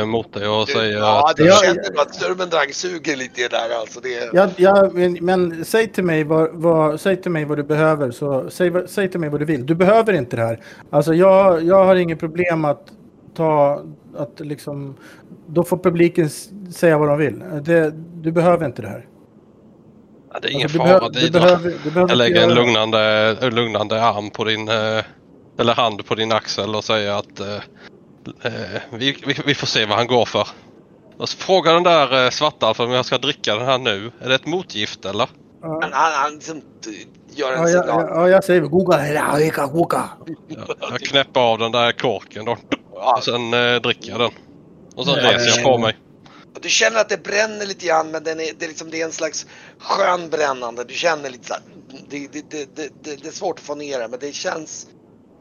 [0.00, 3.48] eh, mot dig och säger ja, att Ja, känner nog att Sturmendrang suger lite det
[3.48, 4.00] där alltså.
[4.00, 7.62] Det, Ja, ja, men, men säg, till mig vad, vad, säg till mig vad du
[7.62, 8.10] behöver.
[8.10, 9.66] Så, säg, säg till mig vad du vill.
[9.66, 10.60] Du behöver inte det här.
[10.90, 12.86] Alltså jag, jag har inget problem att
[13.36, 13.82] ta...
[14.16, 14.96] Att liksom,
[15.46, 16.30] då får publiken
[16.74, 17.42] säga vad de vill.
[17.62, 17.92] Det,
[18.22, 19.06] du behöver inte det här.
[20.32, 22.48] ja, det är ingen Alltså, du fara du behöver, du behöver Jag inte lägger en
[22.48, 22.54] det.
[22.54, 25.04] lugnande, lugnande arm på din, eh,
[25.58, 27.62] eller hand på din axel och säger att eh, eh,
[28.90, 30.48] vi, vi, vi får se vad han går för.
[31.18, 34.12] Och så frågar den där eh, svarta om jag ska dricka den här nu.
[34.20, 35.28] Är det ett motgift eller?
[35.62, 35.78] Ja.
[35.82, 36.62] han, han, han liksom,
[37.30, 38.06] gör en Ja, jag, signal.
[38.10, 39.12] ja, jag säger Google.
[39.12, 40.02] Ja, jag kan Google.
[40.80, 42.56] Jag, knäpper av den där korken då.
[42.94, 44.30] Ja, Och sen eh, dricker jag den.
[44.96, 45.98] Och sen reser jag på mig.
[46.60, 49.04] du känner att det bränner lite grann men den är, det, är liksom, det är
[49.04, 49.46] en slags
[49.78, 50.84] skön brännande.
[50.84, 51.62] Du känner lite så här,
[52.08, 54.86] det, det, det, det, det, det är svårt att få ner det men det känns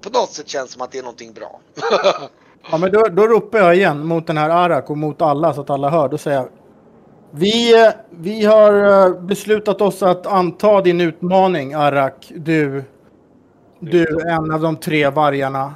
[0.01, 1.61] på något sätt känns som att det är någonting bra.
[2.71, 5.61] Ja, men då, då ropar jag igen mot den här Arak och mot alla så
[5.61, 6.09] att alla hör.
[6.09, 6.47] Då säger jag.
[7.31, 12.31] Vi, eh, vi har eh, beslutat oss att anta din utmaning Arak.
[12.35, 12.83] Du,
[13.79, 15.73] du är en av de tre vargarna.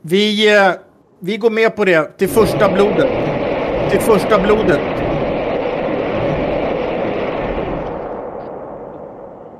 [0.00, 0.72] Vi, eh,
[1.18, 3.10] vi går med på det till första blodet.
[3.90, 4.80] Till första blodet.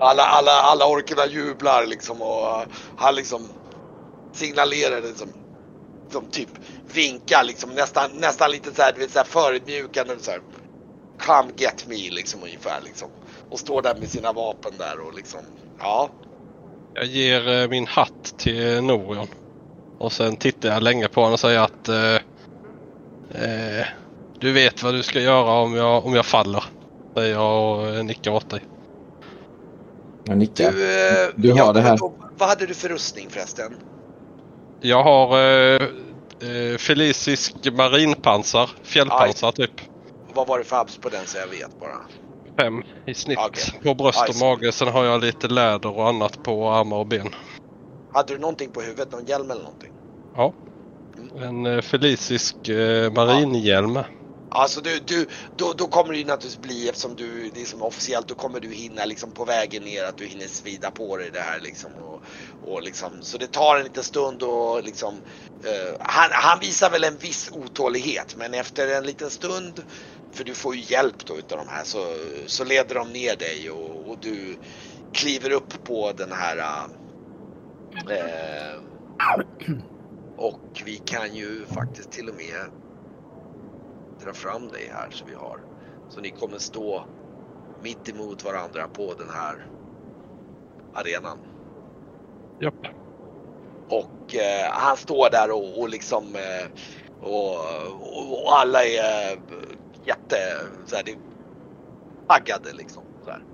[0.01, 2.65] Alla, alla, alla orkerna jublar liksom och
[2.97, 3.41] han liksom
[4.33, 5.29] signalerar liksom,
[6.11, 6.49] som typ
[6.95, 10.41] vinkar liksom nästan, nästan lite så här, du vet så här förödmjukande så här.
[11.19, 13.09] Come get me liksom ungefär liksom.
[13.51, 15.41] Och står där med sina vapen där och liksom,
[15.79, 16.11] ja.
[16.95, 19.29] Jag ger eh, min hatt till Norion.
[19.99, 22.15] Och sen tittar jag länge på honom och säger att eh,
[23.43, 23.87] eh,
[24.41, 26.65] du vet vad du ska göra om jag, om jag faller.
[27.15, 28.61] Säger jag och eh, nickar åt dig.
[30.25, 30.73] Jag nickar.
[30.73, 31.99] Du, eh, Du har det här.
[32.39, 33.75] Vad hade du för rustning förresten?
[34.81, 35.83] Jag har eh,
[36.41, 39.71] eh, felisisk marinpansar, fjällpansar typ.
[40.35, 41.97] Vad var det för abs på den så jag vet bara?
[42.59, 43.81] Fem i snitt Okej.
[43.83, 44.73] på bröst och mage.
[44.73, 47.29] Sen har jag lite läder och annat på armar och ben.
[48.13, 49.13] Hade du någonting på huvudet?
[49.13, 49.93] Någon hjälm eller någonting?
[50.37, 50.53] Ja.
[51.37, 53.99] En eh, felisisk eh, marinhjälm.
[54.51, 55.27] Alltså du, du,
[55.57, 58.61] då, då kommer det ju naturligtvis bli eftersom du, det är som officiellt, då kommer
[58.61, 61.93] du hinna liksom på vägen ner att du hinner svida på dig det här liksom.
[61.93, 62.23] Och,
[62.61, 65.15] och liksom så det tar en liten stund och liksom,
[65.65, 69.85] uh, han, han visar väl en viss otålighet men efter en liten stund,
[70.35, 73.71] för du får ju hjälp då utav de här, så, så leder de ner dig
[73.71, 74.59] och, och du
[75.13, 76.87] kliver upp på den här uh,
[80.37, 82.71] och vi kan ju faktiskt till och med
[84.29, 85.61] dra fram dig här så vi har.
[86.09, 87.05] Så ni kommer stå
[87.83, 89.67] mitt emot varandra på den här
[90.95, 91.39] arenan.
[92.61, 92.87] Japp.
[93.89, 96.71] Och eh, han står där och, och liksom eh,
[97.21, 97.55] och,
[98.01, 99.39] och, och alla är eh,
[100.05, 100.37] jätte
[100.87, 101.17] så här, det
[102.29, 103.03] taggade liksom.
[103.25, 103.45] Så här.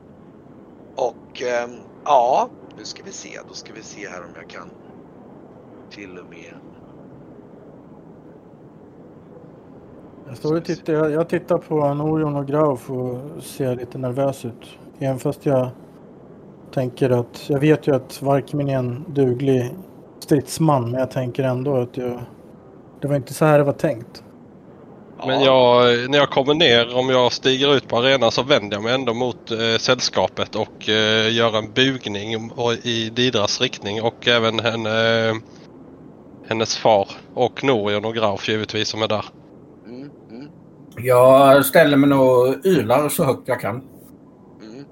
[0.97, 1.71] Och eh,
[2.05, 3.41] ja, nu ska vi se.
[3.49, 4.71] Då ska vi se här om jag kan
[5.91, 6.55] till och med.
[10.29, 14.45] Jag, står och tittar, jag, jag tittar på Norion och Grauf och ser lite nervös
[14.45, 14.79] ut.
[14.99, 15.69] Även fast jag
[16.75, 19.75] tänker att jag vet ju att Varkmin är en duglig
[20.19, 20.91] stridsman.
[20.91, 22.21] Men jag tänker ändå att jag,
[23.01, 24.23] det var inte så här det var tänkt.
[25.27, 28.83] Men jag, när jag kommer ner, om jag stiger ut på arenan så vänder jag
[28.85, 32.51] mig ändå mot eh, sällskapet och eh, gör en bugning
[32.83, 35.35] i Didras riktning och även henne, eh,
[36.49, 39.25] hennes far och Norion och Grauf givetvis som är där.
[40.97, 43.75] Mm, mm, Jag ställer mig nog och ylar så högt jag kan.
[44.63, 44.85] mm.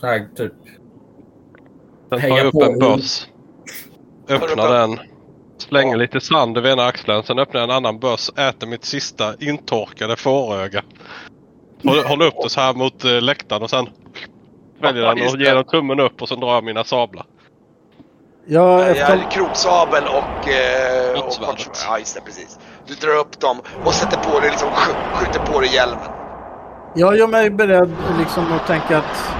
[0.00, 0.52] Så här typ.
[2.08, 3.26] Sen tar jag upp en börs.
[4.28, 4.98] Öppnar en- den.
[5.58, 5.96] Slänger Ja.
[5.96, 7.22] lite sand över ena axeln.
[7.22, 8.30] Sen öppnar jag en annan börs.
[8.36, 10.82] Äter mitt sista intorkade fåröga.
[11.84, 13.86] Håller, håller upp det så här mot eh, läktaren och sen
[14.80, 17.26] väljer den och ger den tummen upp och sen drar jag mina sablar.
[18.46, 21.56] Ja, är kroksabel och, eh, och kortsvärd.
[21.88, 22.58] Ja, just det, precis.
[22.86, 25.98] Du drar upp dem och sätter på dig, liksom, sk- skjuter på dig hjälmen.
[26.94, 29.34] jag gör mig beredd liksom att tänka att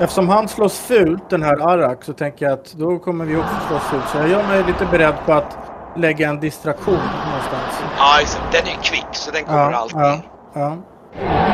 [0.00, 3.54] eftersom han slåss fult, den här Arak, så tänker jag att då kommer vi också
[3.68, 4.08] slåss fult.
[4.12, 5.58] Så jag gör mig lite beredd på att
[5.96, 6.94] lägga en distraktion
[7.26, 7.82] någonstans.
[7.98, 8.58] Ja, just det.
[8.58, 9.98] Den är ju kvick så den kommer Ja, alltid.
[10.00, 10.18] ja,
[10.54, 10.76] ja.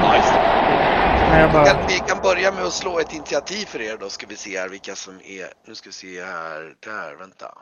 [0.02, 0.40] Ja, just det.
[0.40, 0.49] Men
[1.38, 4.10] jag Vi bara, kan, vi kan börja med att slå ett initiativ för er då
[4.10, 5.52] ska vi se här vilka som är.
[5.64, 6.76] Nu ska vi se här.
[6.80, 7.58] Där, vänta.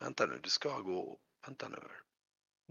[0.00, 1.18] Vänta nu, det ska gå.
[1.46, 1.78] Vänta nu.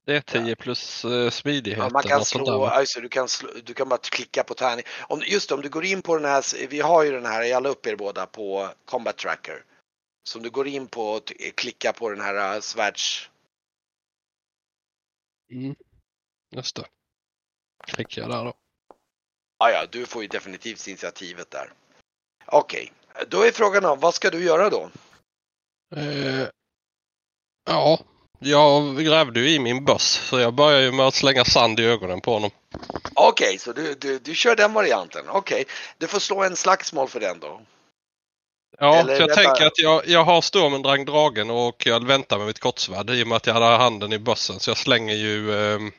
[0.06, 1.80] Det är 10 plus eh, smidighet.
[1.80, 4.86] Ja, man kan slå, det, du kan, slå, du kan bara klicka på tärning.
[5.10, 7.44] Om, just det, om du går in på den här, vi har ju den här,
[7.44, 9.64] jag la upp er båda på Combat Tracker.
[10.24, 13.30] Så om du går in på, t- klicka på den här äh, svärds...
[15.52, 15.76] Mm.
[16.52, 16.86] Just det.
[17.88, 18.54] Klickar jag där då.
[19.60, 21.70] Ja, ja, du får ju definitivt initiativet där.
[22.46, 22.92] Okej,
[23.28, 24.90] då är frågan om, vad ska du göra då?
[25.96, 26.48] Eh,
[27.70, 28.00] ja,
[28.40, 31.84] jag grävde ju i min börs så jag börjar ju med att slänga sand i
[31.86, 32.52] ögonen på honom.
[33.14, 35.26] Okej, så du, du, du kör den varianten.
[35.30, 35.66] Okej,
[35.98, 37.62] du får slå en slagsmål för den då.
[38.80, 42.48] Ja, Eller jag detta- tänker att jag, jag har stormen dragen och jag väntar med
[42.48, 44.60] mitt kortsvärd i och med att jag hade handen i bössen.
[44.60, 45.54] Så jag slänger ju...
[45.76, 45.92] ehm,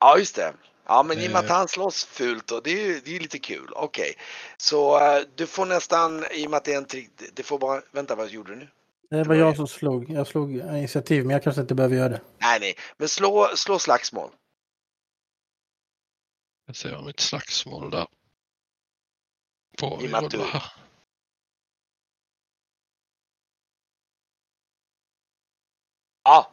[0.00, 0.52] Ja, just det.
[0.90, 1.56] Ja, men i och med att Eh.
[1.56, 3.72] han slåss fult och det är ju det är lite kul.
[3.76, 4.14] Okej,
[4.56, 7.58] så eh, du får nästan, i och med att det är en trick, det får
[7.58, 8.68] bara, vänta vad gjorde du nu?
[9.10, 10.10] det var jag som slog.
[10.10, 12.20] Jag slog initiativ, men jag kanske inte behöver göra det.
[12.38, 14.30] Nej, nej, men slå, slå slagsmål.
[16.66, 18.06] jag ser mitt slagsmål där.
[19.80, 20.46] Får I och med att du-.
[26.24, 26.52] Ja.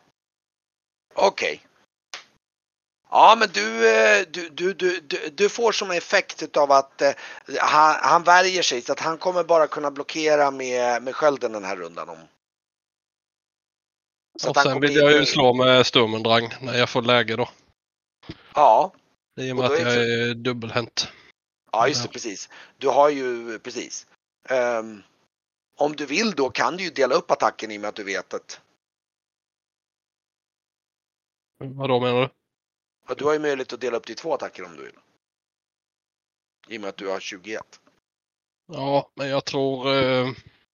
[1.16, 1.62] Okej.
[3.10, 7.12] Ja, men du, eh, du, du, du, du, får som effekt utav att eh,
[7.60, 11.64] han, han värjer sig så att han kommer bara kunna blockera med, med skölden den
[11.64, 12.18] här rundan om.
[14.40, 17.50] Så Och sen vill jag ju slå med stormen drang när jag får läge då.
[18.54, 18.94] Ja,
[19.40, 21.12] I och Och med då att jag är dubbelhänt.
[21.72, 22.12] ja just det, Ja.
[22.14, 22.50] precis.
[22.78, 24.08] Du har ju, precis.
[24.50, 25.04] Ehm,
[25.78, 28.04] om du vill då kan du ju dela upp attacken i och med att du
[28.04, 28.62] vet att
[31.58, 32.30] Vad då menar du?
[33.08, 34.96] Ja, du har ju möjlighet att dela upp det i två attacker om du vill.
[36.68, 37.64] I och med att du har 21.
[38.74, 39.94] Ja, men jag tror...
[39.94, 40.28] Eh,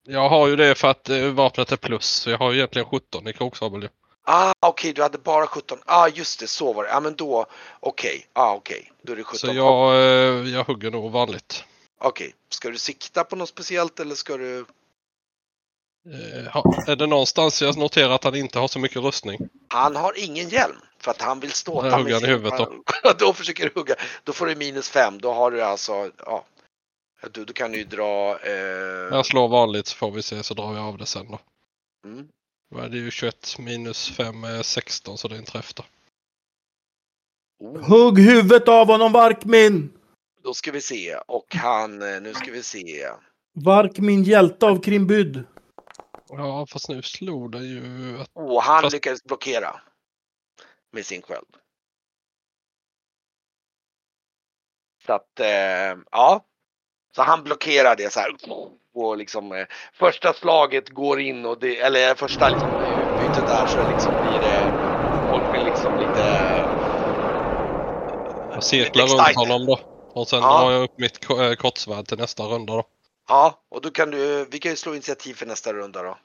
[0.05, 2.05] jag har ju det för att eh, vapnet är plus.
[2.05, 3.89] Så jag har ju egentligen 17 i kroksabel.
[4.25, 5.79] Ah, okej, du hade bara 17.
[5.85, 6.89] Ah, just det, så var det.
[6.89, 7.45] Ja, ah, men då,
[7.79, 8.27] okej.
[8.33, 9.37] Ah, okej, då är det 17.
[9.37, 11.63] Så jag, eh, jag hugger nog vanligt.
[11.97, 14.65] Okej, ska du sikta på något speciellt eller ska du?
[16.05, 16.57] Eh,
[16.89, 19.39] är det någonstans jag noterar att han inte har så mycket rustning?
[19.67, 22.83] Han har ingen hjälm för att han vill Då ståta hugger han i huvudet då.
[23.19, 23.95] då försöker du hugga.
[24.23, 25.17] Då får du minus fem.
[25.21, 26.45] Då har du alltså, ja.
[27.31, 28.39] Du, du kan ju dra.
[28.43, 28.53] Eh,
[29.11, 31.39] Jag slår vanligt så får vi se så drar jag av det sen då.
[32.05, 32.27] mm.
[32.75, 35.83] Då är det ju 21 minus 5 är 16 så det är en träff då.
[37.59, 39.91] Oh, Hugg huvudet av honom Varkmin!
[40.43, 41.15] då ska vi se.
[41.15, 43.07] Och han, eh, nu ska vi se.
[43.55, 45.43] Varkmin hjälte av Krimbyd.
[46.37, 48.19] Ja, fast nu slog det ju...
[48.21, 49.81] att- Och han Fast- lyckades blockera.
[50.91, 51.55] Med sin sköld.
[55.05, 56.45] Så att, eh, ja.
[57.15, 58.35] Så han blockerar det så här.
[58.93, 63.83] Och liksom eh, första slaget går in och det, eller första liksom, utbytet där så
[63.83, 64.73] liksom blir det
[65.29, 66.21] folk blir liksom lite
[68.53, 69.79] Jag cirklar runt honom då.
[70.13, 70.61] Och sen Ja.
[70.61, 72.83] drar jag upp mitt ko- eh, kortsvärd till nästa runda då.
[73.27, 76.17] Ja, och då kan du, vi kan ju slå initiativ för nästa runda då.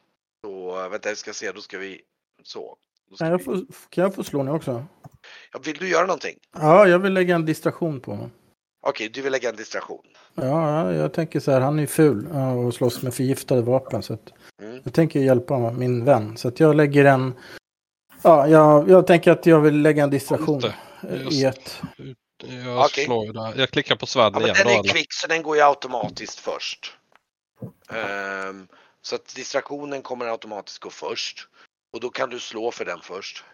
[0.44, 2.00] Så, vänta jag ska se, då ska vi,
[2.42, 2.76] så.
[3.14, 4.84] Ska Kan jag vi, få, kan jag få slå nu också?
[5.52, 6.38] ja, vill du göra någonting?
[6.52, 8.30] Ja, jag vill lägga en distraktion på honom.
[8.86, 10.02] Okej, du vill lägga en distraktion.
[10.34, 12.26] Ja, ja, jag tänker så här, han är ju ful
[12.66, 14.02] och slåss med förgiftade vapen.
[14.02, 14.32] Så att
[14.62, 14.80] Mm.
[14.84, 16.36] jag tänker hjälpa honom, min vän.
[16.36, 17.34] Så att jag lägger en...
[18.22, 20.60] Ja, jag, jag tänker att jag vill lägga en distraktion
[21.10, 21.32] Just.
[21.32, 21.80] i ett...
[22.44, 23.04] Jag Okej.
[23.04, 23.54] slår ju där.
[23.56, 24.88] Jag klickar på Ja, svärden men igen den då är eller?
[24.92, 26.96] kvick så den går ju automatiskt först.
[27.88, 28.68] Ehm,
[29.02, 31.48] så att distraktionen kommer automatiskt gå först.
[31.92, 33.44] Och då kan du slå för den först.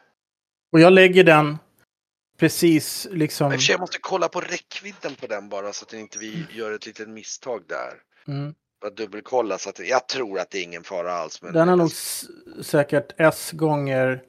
[0.73, 1.59] Och jag lägger den
[2.39, 3.49] precis liksom...
[3.49, 6.87] Men jag måste kolla på räckvidden på den bara så att inte vi gör ett
[6.87, 7.93] litet misstag där.
[8.29, 8.55] Mm.
[8.81, 11.43] Bara dubbelkolla så att jag tror att det är ingen fara alls.
[11.43, 11.91] Men Den är nog
[12.63, 14.23] säkert S gånger...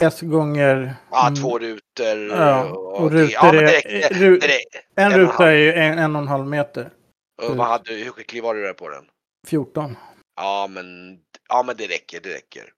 [0.00, 0.94] S gånger...
[1.10, 2.28] Ja, mm, två rutor.
[2.30, 4.14] Ja, och det- rutor ja, det är...
[4.14, 4.80] Det räcker.
[4.94, 6.90] En en och ruta är ju en, en och en halv meter.
[7.42, 9.04] Och vad hade, hur skicklig var du där på den?
[9.46, 9.96] 14.
[10.36, 12.72] Ja men, ja, men det räcker, det räcker.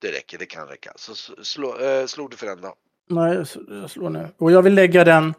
[0.00, 0.92] Det räcker, det kan räcka.
[0.96, 1.14] Så
[1.44, 2.74] slå, eh, slog du för den då?
[3.10, 4.28] Nej, jag slår nu.
[4.38, 5.34] Och jag vill lägga den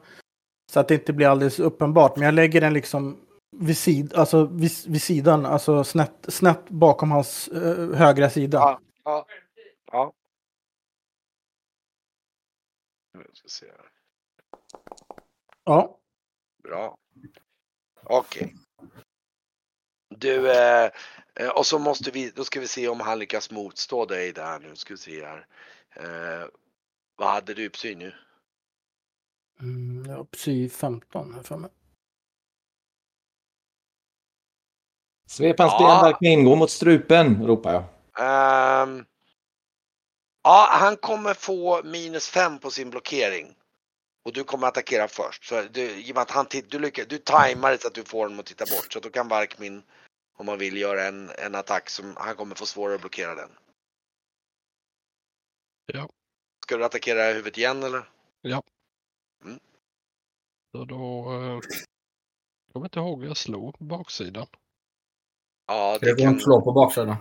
[0.71, 2.15] så att det inte blir alldeles uppenbart.
[2.15, 3.17] Men jag lägger den liksom
[3.57, 8.57] vid, sid, alltså vid, vid sidan, alltså snett, snett bakom hans eh, högra sida.
[8.57, 8.79] Ja.
[9.03, 9.25] Ja.
[9.91, 10.13] Ja.
[13.27, 13.91] Jag ska se här.
[15.63, 15.99] Ja.
[16.63, 16.97] Bra.
[18.03, 18.55] Okej.
[20.15, 20.91] Du, eh,
[21.35, 24.59] eh, och så måste vi, då ska vi se om han lyckas motstå dig där
[24.59, 24.75] nu.
[24.75, 25.47] Ska vi se här.
[25.95, 26.47] Eh,
[27.15, 28.13] vad hade du i psy nu?
[29.59, 31.69] Mm, ja, psy 15 här för mig.
[35.27, 35.87] Svepans Ja.
[35.87, 37.83] benverkning, gå mot strupen, ropar jag.
[38.19, 39.05] Ehm,
[40.49, 43.55] ja, han kommer få minus fem på sin blockering.
[44.25, 45.45] Och du kommer attackera först.
[45.45, 47.93] Så du, i och med att han titt- du, lyckas, du tajmar det så att
[47.93, 48.93] du får honom att titta bort.
[48.93, 49.83] Så då kan Varkmin,
[50.37, 53.49] om man vill, göra en, en attack som han kommer få svårare att blockera den.
[55.85, 56.09] Ja.
[56.63, 58.09] Ska du attackera huvudet igen eller?
[60.71, 61.31] Så då...
[61.33, 61.59] Eh,
[62.65, 64.47] jag kommer inte ihåg hur jag slog på baksidan.
[65.67, 67.15] Ja, Det det går kan, inte slå på baksidan.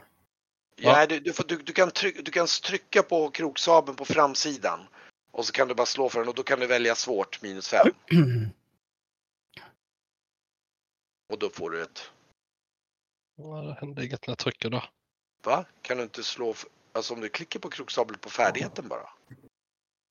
[0.82, 4.80] Ja, du, du, får, du, du, kan tryck, du kan trycka på kroksabeln på framsidan.
[5.30, 7.68] Och så kan du bara slå för den och då kan du välja svårt, minus
[7.68, 7.86] fem.
[11.32, 12.10] Och då får du ett
[13.36, 14.90] Ja, Det hände inget när jag trycker där.
[15.42, 15.64] Va?
[15.82, 19.08] Kan du inte slå, f- alltså om du klickar på kroksabel på färdigheten bara?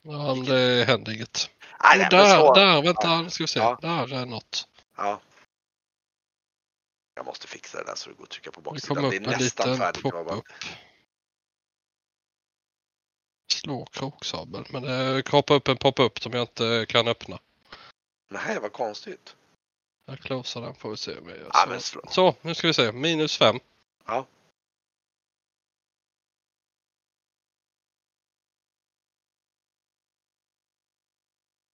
[0.01, 1.49] Ja, men det hände inget.
[1.83, 3.59] Nej, nej, där, där, vänta, nu ska vi se.
[3.59, 3.77] Ja.
[3.81, 4.67] Där är något.
[4.97, 5.19] Ja.
[7.17, 9.01] Jag måste fixa det där så det går att trycka på baksidan.
[9.03, 10.03] Det upp är en nästan liten färdigt.
[10.03, 10.45] Bara- pop-up.
[13.53, 17.39] Slå kroksabel, men det kroppar upp en pop-up som jag inte kan öppna.
[18.31, 19.35] Nej, vad konstigt.
[20.05, 21.69] Jag closar den får vi se om jag gör Ja, så.
[21.69, 22.01] men slå.
[22.09, 22.91] Så, nu ska vi se.
[22.91, 23.59] Minus fem.
[24.05, 24.25] Ja.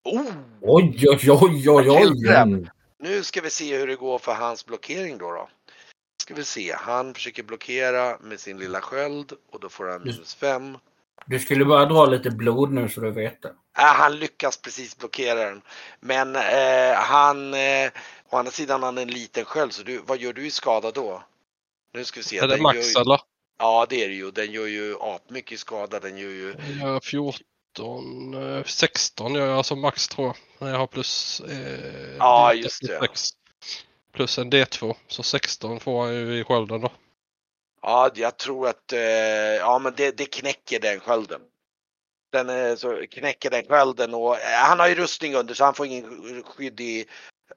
[0.05, 0.33] Oh!
[0.61, 2.69] Oj, oj, oj, oj, oj.
[3.03, 5.33] Nu ska vi se hur det går för hans blockering då.
[5.33, 5.49] då.
[6.23, 10.35] Ska vi se, han försöker blockera med sin lilla sköld och då får han minus
[10.35, 10.79] fem.
[11.27, 13.49] Du skulle bara dra lite blod nu så du vet det.
[13.49, 15.63] Äh, han lyckas precis blockera den.
[16.01, 17.91] Men eh, han, eh,
[18.31, 20.91] å andra sidan han har en liten sköld så du, vad gör du i skada
[20.91, 21.23] då?
[21.95, 22.39] Nu ska vi se.
[22.39, 23.21] Är det den max gör ju, eller?
[23.59, 24.31] Ja det är det ju.
[24.31, 26.01] Den gör ju apmycket skada.
[26.01, 27.33] Den gör ju, gör 14,
[27.79, 30.37] eh, 16 gör jag alltså max tror jag.
[30.59, 31.41] När jag har plus...
[31.41, 33.43] Eh, lite just plus det.
[34.13, 34.95] Plus en D2.
[35.07, 36.93] Så 16 får han ju i skölden då.
[37.83, 41.41] ja jag tror att, eh, ja men det, det knäcker den skölden.
[42.33, 45.75] Den eh, så knäcker den skölden och eh, han har ju rustning under så han
[45.75, 47.07] får ingen skydd i,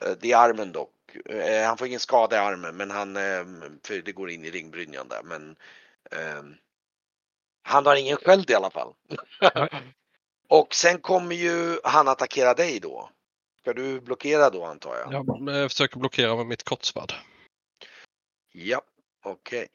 [0.02, 0.92] eh, i armen dock.
[1.30, 3.46] Eh, han får ingen skada i armen men han, eh,
[3.84, 5.56] för det går in i ringbrynjan där men
[6.12, 6.44] eh,
[7.64, 8.94] han har ingen sköld i alla fall.
[10.48, 13.10] Och sen kommer ju han attackera dig då.
[13.60, 15.14] Ska du blockera då antar jag?
[15.14, 17.14] Jag eh, försöker blockera med mitt kortsvärd.
[18.52, 18.82] Ja,
[19.24, 19.68] okej.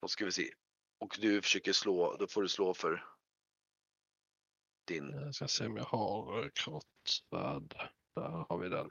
[0.00, 0.52] Då ska vi se.
[0.98, 3.04] Och du försöker slå, då får du slå för
[4.86, 5.10] din.
[5.10, 7.90] Jag ska se om jag har eh, kraftsvärd.
[8.14, 8.88] Där har vi den.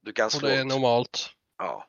[0.00, 0.48] Du kan Och slå.
[0.48, 1.30] det är normalt.
[1.58, 1.88] Ja.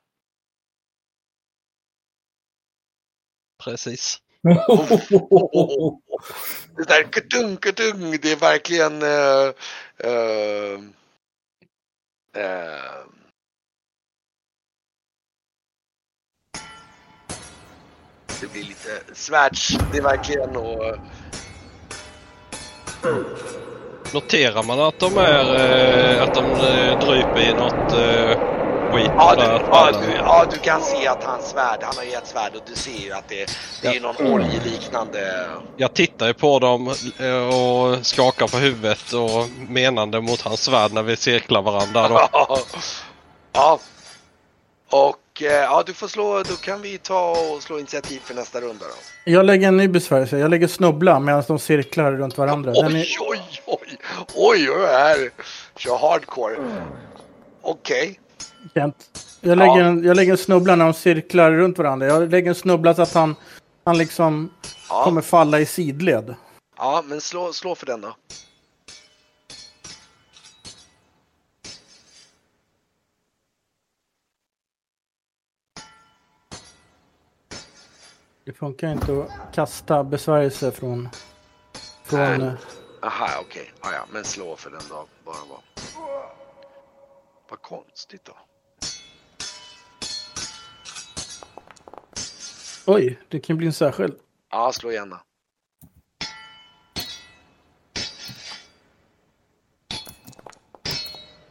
[3.63, 4.21] Precis.
[6.77, 9.53] Det där kutung, kutung, det är verkligen uh,
[10.05, 10.79] uh,
[12.37, 13.05] uh.
[18.41, 20.97] Det blir lite svärds, det är verkligen och
[24.13, 26.43] Noterar man att de är att de
[27.05, 27.93] dryper i något
[28.91, 32.11] skit ja, du, ja, du, ja, du kan se att hans svärd, han har ju
[32.11, 35.47] ett svärd och du ser ju att det, det är någon oljeliknande.
[35.77, 40.93] Jag tittar ju på dem eh, och skakar på huvudet och menande mot hans svärd
[40.93, 42.07] när vi cirklar varandra.
[42.07, 42.27] Då.
[43.53, 43.79] ja.
[44.89, 48.61] Och eh, ja, du får slå, då kan vi ta och slå initiativ för nästa
[48.61, 49.31] runda då.
[49.31, 50.37] Jag lägger en ny besvärjelse.
[50.37, 52.71] Jag lägger snubbla medan de cirklar runt varandra.
[52.71, 53.97] Den är, Oj, oj, oj,
[54.35, 55.29] oj, oj, här.
[55.77, 56.55] Kör hardcore.
[57.61, 58.19] Okej.
[58.73, 59.09] Kent.
[59.41, 59.85] Jag lägger, Ja.
[59.85, 62.07] en, jag lägger en snubbla när de cirklar runt varandra.
[62.07, 63.35] Jag lägger en snubbla så att han,
[63.83, 64.49] han liksom
[64.89, 66.35] Ja, kommer falla i sidled.
[66.77, 68.15] ja, men slå, slå för den då.
[78.43, 81.09] Det funkar inte att kasta besvärjelse från...
[82.03, 82.41] från Nej.
[82.47, 82.53] eh,
[83.01, 83.73] Aha, okej.
[83.81, 85.05] Ja, ja, men slå för den då.
[85.25, 85.59] Bara vad.
[87.49, 88.33] Vad konstigt då.
[92.85, 94.13] Oj, det kan bli en särskild.
[94.51, 95.17] Ja, slå igen då.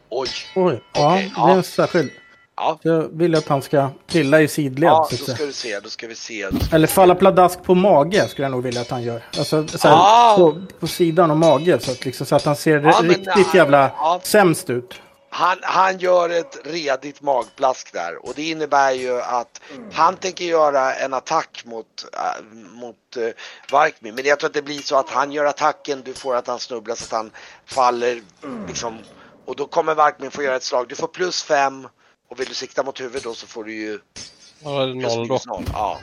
[0.09, 0.27] Oj.
[0.55, 2.09] Oj, ja, Okej, det är en särskild.
[2.55, 4.87] Ja, Jag vill att han ska trilla i sidled.
[4.89, 5.79] ja då ska du se.
[5.79, 6.47] Då ska vi se.
[6.61, 9.21] Ska Eller falla pladask på mage skulle jag nog vilja att han gör.
[9.37, 10.35] Alltså så här, Ah!
[10.37, 13.45] på, på sidan och mage så att, liksom, så att han ser Ja, riktigt ja,
[13.53, 14.19] jävla ja.
[14.23, 15.01] sämst ut.
[15.33, 19.61] Han, han gör ett redigt magplask där och det innebär ju att
[19.91, 23.29] han tänker göra en attack mot, äh, mot uh,
[23.71, 24.15] Varkmin.
[24.15, 26.59] Men jag tror att det blir så att han gör attacken, du får att han
[26.59, 27.31] snubblar så att han
[27.65, 28.21] faller
[28.67, 28.97] liksom.
[29.45, 30.87] Och då kommer Varkmin få göra ett slag.
[30.87, 31.87] Du får plus fem
[32.29, 33.99] och vill du sikta mot huvudet då så får du ju
[34.63, 35.39] Ja, noll då.
[35.45, 35.63] noll.
[35.73, 35.99] Ja.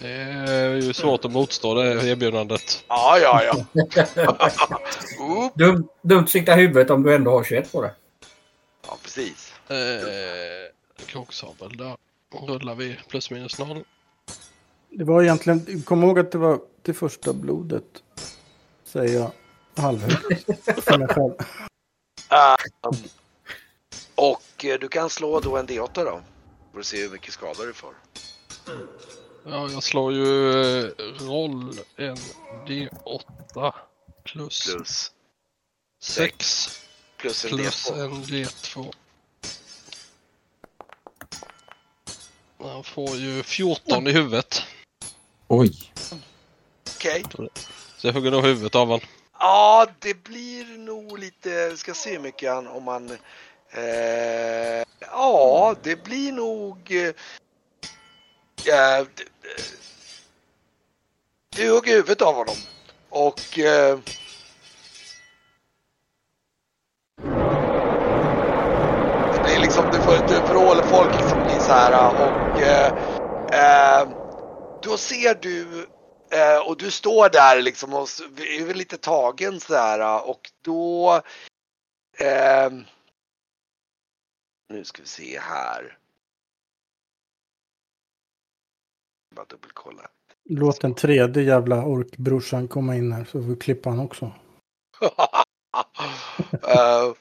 [0.00, 2.84] Det är ju svårt att motstå det erbjudandet.
[2.88, 3.64] ja, ja, ja.
[5.20, 5.54] Oop.
[6.02, 7.94] Dumt, sikta huvudet om du ändå har 21 på det.
[8.86, 9.52] ja, precis.
[9.68, 11.96] Eh, Kroksabel, där
[12.48, 13.84] rullar vi plus minus noll.
[14.90, 17.84] Det var egentligen, kom ihåg att det var det första blodet.
[18.84, 19.30] Säger jag
[19.82, 21.32] halvhögt för mig själv.
[22.82, 22.96] Um,
[24.14, 26.20] och eh, du kan slå då en D8 då.
[26.72, 27.94] För att se hur mycket skada du får.
[29.50, 30.90] Ja, jag slår ju eh,
[31.20, 32.16] roll en
[32.66, 33.72] D8
[34.24, 35.12] plus Plus,
[36.02, 36.68] 6
[37.16, 38.04] plus en plus D2.
[38.04, 38.92] en D2.
[42.58, 44.62] Han får ju 14 i huvudet.
[45.48, 45.92] Oj.
[46.96, 47.24] Okej.
[47.96, 49.06] Så jag hugger nog huvudet av honom.
[49.38, 53.10] Ja, det blir nog lite, vi ska se hur mycket han, om man...
[53.70, 56.92] Eh, ja, det blir nog...
[58.66, 59.06] Eh,
[61.56, 62.56] du hugger huvudet av honom.
[63.08, 63.58] Och...
[63.58, 63.98] Eh,
[69.44, 72.60] det är liksom, du får ett vrål, folk liksom blir så här och...
[72.60, 72.92] Eh,
[73.52, 74.08] eh,
[74.82, 75.86] då ser du
[76.30, 78.08] Eh, och du står där liksom och
[78.38, 81.22] är väl lite tagen så här och då...
[82.18, 82.70] Eh,
[84.68, 85.98] nu ska vi se här.
[89.38, 90.02] Bara dubbelkolla.
[90.44, 94.32] Låt den tredje jävla orkbrorsan komma in här så vi klippa han också.
[96.62, 97.12] Eh,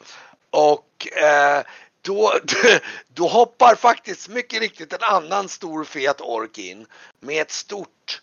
[0.50, 1.64] och eh,
[2.02, 2.34] då,
[3.08, 6.86] då hoppar faktiskt mycket riktigt en annan stor fet ork in
[7.20, 8.22] med ett stort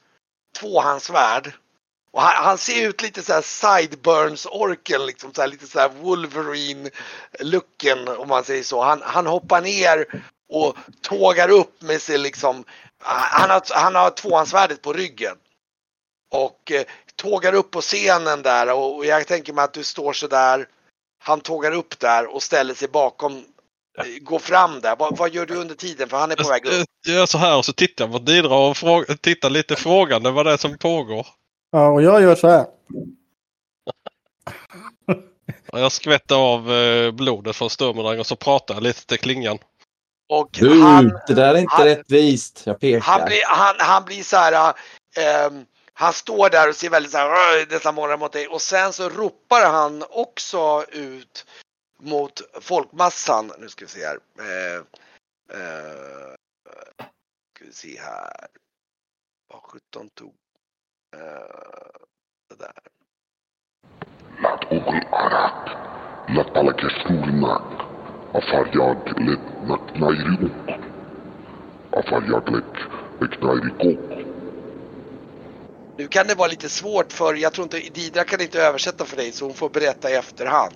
[0.61, 1.53] tvåhandsvärd.
[2.11, 5.89] Och han, han ser ut lite så här sideburns-orken, liksom så här, lite så här
[5.89, 8.83] Wolverine-looken om man säger så.
[8.83, 10.25] Han, han hoppar ner
[10.55, 12.65] och tågar upp med sig liksom,
[13.03, 15.37] han har, han har tvåhandsvärdet på ryggen.
[16.31, 16.85] Och eh,
[17.17, 20.69] tågar upp på scenen där och, och jag tänker mig att du står så där.
[21.19, 23.33] Han tågar upp där och ställer sig bakom,
[23.99, 24.97] eh, går fram där.
[24.97, 26.09] Vad, vad gör du under tiden?
[26.09, 26.87] För han är på väg upp.
[27.07, 30.31] Jag gör så här och så tittar jag på Didra och fråga, tittar lite frågande
[30.31, 31.27] vad det är som pågår.
[31.73, 32.67] Ja, och jag gör så här.
[35.73, 39.59] Jag skvätter av eh, blodet från Sturmendrang och så pratar jag lite till klingan.
[40.29, 42.63] Och Du, han, det där är inte han- rättvist.
[42.67, 43.01] Jag pekar.
[43.01, 44.75] han, blir, han, han blir så här.
[45.17, 48.93] ehm, han står där och ser väldigt så här, nästan morrar mot dig och sen
[48.93, 51.47] så ropar han också ut
[52.01, 53.53] mot folkmassan.
[53.59, 54.19] Nu ska vi se här.
[54.39, 54.77] Eh,
[55.61, 56.35] eh,
[57.57, 58.47] ska vi se här.
[59.53, 60.35] Vad 17 tog.
[61.17, 61.21] Eh,
[62.51, 62.73] det där.
[64.43, 65.69] Lät onkel Arak.
[66.29, 66.91] Lät palke
[68.41, 68.75] suurnak.
[68.75, 69.91] Afarjag let nak
[73.41, 74.25] lek kok.
[75.97, 79.17] Nu kan det vara lite svårt för, jag tror inte, Didra kan inte översätta för
[79.17, 80.75] dig så hon får berätta i efterhand.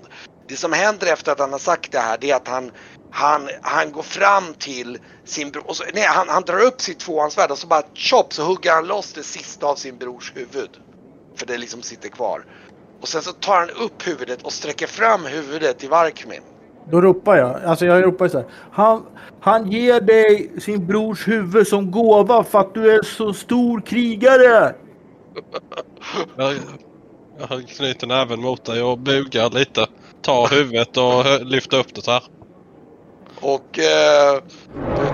[0.49, 2.71] Det som händer efter att han har sagt det här det är att han,
[3.11, 6.99] han, han går fram till sin bror, och så, nej han, han drar upp sitt
[6.99, 10.71] tvåhandsvärd och så bara chop så hugger han loss det sista av sin brors huvud.
[11.39, 12.45] För det liksom sitter kvar.
[13.01, 16.43] Och sen så tar han upp huvudet och sträcker fram huvudet till Varkmin.
[16.91, 17.65] Då ropar jag.
[17.65, 18.47] Alltså jag ropar så här.
[18.71, 19.03] Han,
[19.41, 24.75] han ger dig sin brors huvud som gåva för att du är så stor krigare.
[26.37, 26.55] Jag,
[27.39, 29.87] jag knyter näven mot dig och bugar lite.
[30.23, 32.23] Tar huvudet och lyfter upp det så här.
[33.41, 34.43] Och eh,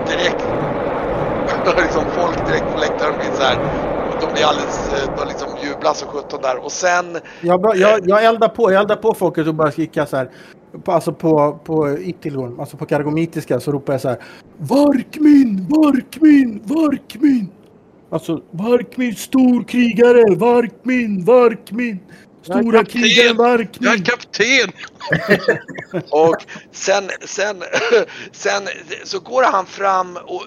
[0.07, 0.45] direkt,
[1.83, 3.57] liksom folk direkt på läktaren så här.
[4.21, 8.25] De blir alldeles, eh, de liksom jublar som sjutton där och sen Jag, jag, jag
[8.25, 10.29] eldar på, jag eldar på folket och bara skrika så här.
[10.83, 14.17] På, alltså på, på Itilgorn, alltså på kargomitiska så ropar jag så här.
[14.57, 17.49] Varkmin, Varkmin, Varkmin.
[18.09, 21.99] Alltså Varkmin, stor krigare, Varkmin, Varkmin.
[22.41, 23.01] Stora kapten!
[23.01, 24.03] krigaren Jag är Varkmin.
[24.03, 24.71] kapten!
[26.11, 26.35] Och
[26.71, 27.63] sen, sen,
[28.31, 28.63] sen
[29.03, 30.43] så går han fram och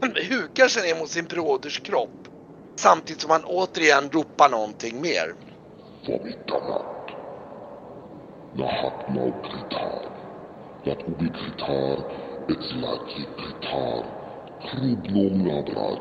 [0.30, 2.28] hukar sig ner mot sin broders kropp.
[2.76, 5.34] Samtidigt som han återigen ropar någonting mer.
[11.10, 11.98] Ubi kritar.
[12.48, 14.04] Et laki kritar.
[14.60, 15.98] Krubnom nabrad.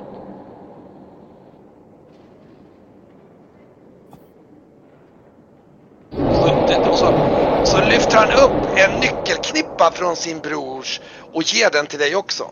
[6.12, 7.06] Suttit och så,
[7.64, 11.02] så lyfter han upp en nyckelknippa från sin brors
[11.34, 12.44] och ger den till dig också.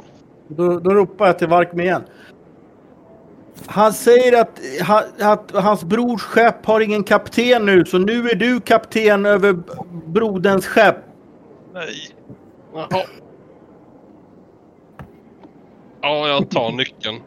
[0.47, 2.03] Då, då ropar jag till Varkmin igen.
[3.65, 4.59] Han säger att,
[5.21, 9.55] att hans brors skepp har ingen kapten nu, så nu är du kapten över
[10.07, 10.95] broderns skepp.
[11.73, 12.09] Nej.
[12.73, 13.03] Jaha.
[16.01, 17.21] Ja, jag tar nyckeln.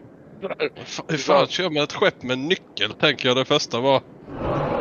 [1.09, 2.93] Hur fan kör man ett skepp med nyckel?
[3.01, 4.01] Tänker jag det första var.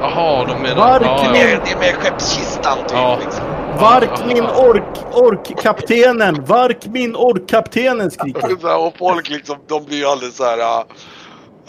[0.01, 0.75] Jaha, de menar...
[0.75, 1.59] Varken Ja, Det ja.
[1.65, 2.91] det är med skeppskistan typ.
[2.91, 3.19] Ja.
[3.23, 3.45] Liksom.
[3.81, 6.43] Varkmin ork, orkkaptenen!
[6.45, 8.77] Varkmin orkkaptenen skriker.
[8.87, 10.59] Och folk liksom, de blir ju alldeles så här.
[10.59, 10.85] ah.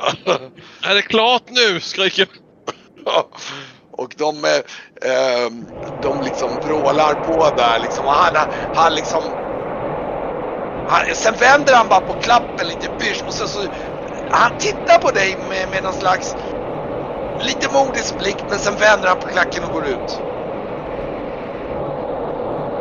[0.83, 1.81] Är det klart nu?
[1.81, 2.29] Skriker
[3.91, 4.61] Och de, eh,
[5.11, 5.67] ehm,
[6.01, 8.07] de liksom vrålar på där liksom.
[8.07, 9.23] Och han, han liksom...
[10.85, 13.69] Han, sen vänder han bara på klappen lite bysch och sen så...
[14.31, 16.37] Han tittar på dig med, med någon slags...
[17.43, 20.23] Lite modisk blick men sen vänder han på klacken och går ut.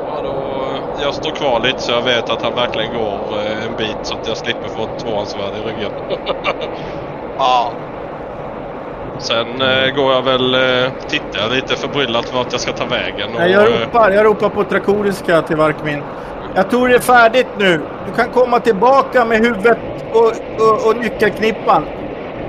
[0.06, 3.76] Ja, då, jag står kvar lite så jag vet att han verkligen går eh, en
[3.76, 5.92] bit så att jag slipper få ett tvåhandsvärd i ryggen.
[7.40, 7.74] Ja.
[9.20, 13.30] Sen eh, går jag väl, eh, tittar lite förbryllat vart jag ska ta vägen.
[13.34, 16.04] Och, Nej, jag eh, ropar, jag ropar på trakoriska till Varkmin.
[16.56, 17.82] Jag tror det är färdigt nu.
[18.08, 19.78] Du kan komma tillbaka med huvudet
[20.14, 20.26] och,
[20.60, 21.86] och, och nyckelknippan.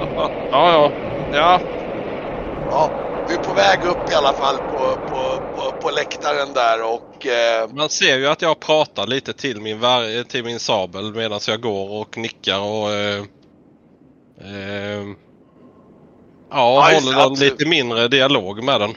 [0.17, 0.91] ja, ja.
[1.33, 1.61] Ja,
[2.71, 2.91] ja.
[3.29, 7.27] Vi är på väg upp i alla fall på, på, på, på läktaren där och...
[7.27, 9.81] Eh, man ser ju att jag pratar lite till min,
[10.29, 12.91] till min sabel medan jag går och nickar och...
[12.93, 13.25] Eh,
[14.41, 15.15] eh, ja,
[16.51, 17.53] Ja, håller det, en absolut.
[17.53, 18.91] lite mindre dialog med den.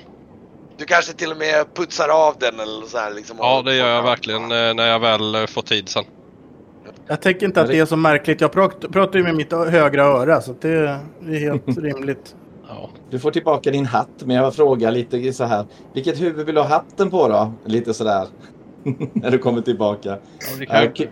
[0.77, 3.37] du kanske till och med putsar av den eller så här liksom.
[3.39, 6.03] Ja, det gör jag verkligen eh, när jag väl eh, får tid sen.
[7.07, 8.41] Jag tänker inte att det är så märkligt.
[8.41, 12.35] Jag pratar, ju med mitt högra öra så det, är helt rimligt.
[12.67, 12.89] Ja.
[13.09, 15.65] Du får tillbaka din hatt, men jag frågar lite så här.
[15.93, 17.53] Vilket huvud vill du ha hatten på då?
[17.65, 18.27] Lite sådär.
[19.13, 20.09] När du kommer tillbaka.
[20.09, 20.17] Ja,
[20.59, 20.93] det Ja, kan...
[20.93, 21.09] kul.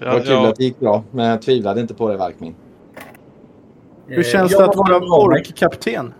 [0.00, 0.12] Ja.
[0.12, 2.54] Vad kul Ja, att det gick bra, men jag tvivlade inte på det, Varkmin.
[4.06, 6.14] Hur känns Eh, det jag att var vara orkkapten?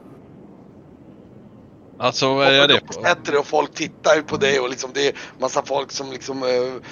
[1.99, 3.03] alltså vad är det på?
[3.25, 6.43] Det och folk tittar ju på dig och liksom det är massa folk som liksom,
[6.43, 6.83] eh,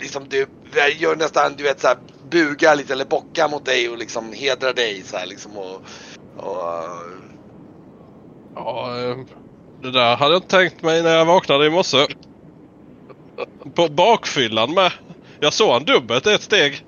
[0.00, 0.46] liksom du
[0.98, 1.96] gör nästan, du vet så här,
[2.30, 5.82] bugar lite eller bockar mot dig och liksom hedrar dig så här liksom och,
[6.36, 6.62] och
[8.54, 9.16] Ja, eh,
[9.82, 12.06] det där hade jag tänkt mig när jag vaknade i morse.
[13.74, 14.92] På bakfyllan med.
[15.40, 16.84] Jag såg han dubbelt ett steg.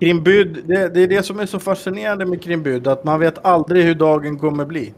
[0.00, 2.86] Krimbyd, det, det är det som är så fascinerande med Krimbyd.
[2.86, 4.94] Att man vet aldrig hur dagen kommer bli.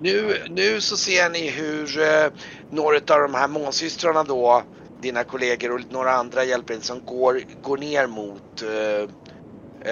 [0.00, 2.32] Nu, nu så ser ni hur eh,
[2.70, 4.62] några av de här månsystrarna då,
[5.00, 9.08] dina kollegor och några andra hjälper som går, går ner mot, eh,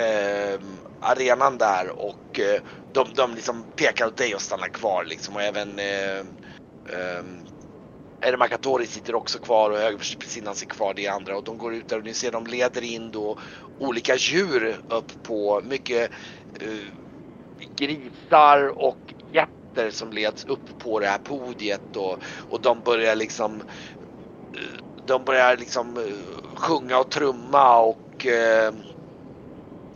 [0.02, 0.60] eh,
[1.00, 2.60] arenan där och eh,
[2.92, 6.18] de, de liksom pekar åt dig och stannar kvar liksom och även eh,
[6.86, 7.24] eh,
[8.20, 11.98] Ermakatori sitter också kvar och högersidan sitter kvar det andra och de går ut där
[11.98, 13.38] och ni ser de leder in då
[13.78, 16.10] olika djur upp på mycket
[16.62, 16.92] uh,
[17.76, 23.60] grisar och getter som leds upp på det här podiet och, och de börjar liksom
[24.56, 28.26] uh, de börjar liksom uh, sjunga och trumma och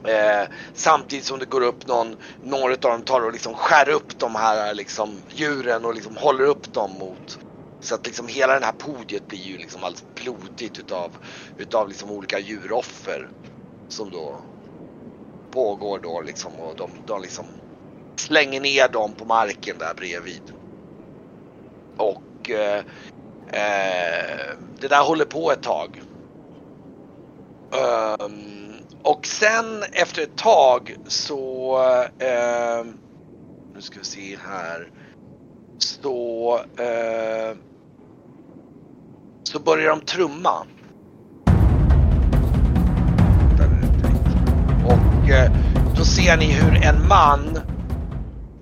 [0.08, 4.18] Eh, samtidigt som det går upp någon, några av dem tar och liksom skär upp
[4.18, 7.38] de här liksom, djuren och liksom håller upp dem mot.
[7.84, 11.16] Så att liksom hela det här podiet blir ju liksom alldeles blodigt utav,
[11.58, 13.28] utav liksom olika djuroffer.
[13.88, 14.40] Som då
[15.50, 17.46] pågår då liksom och de, de liksom
[18.20, 20.42] slänger ner dem på marken där bredvid.
[21.96, 22.84] Och eh,
[23.46, 26.02] eh, det där håller på ett tag.
[28.20, 31.78] Um, och sen efter ett tag så,
[32.18, 32.84] eh,
[33.74, 34.90] nu ska vi se här,
[35.78, 37.56] så, eh,
[39.44, 40.66] så börjar de trumma.
[44.86, 45.52] Och eh,
[45.96, 47.58] då ser ni hur en man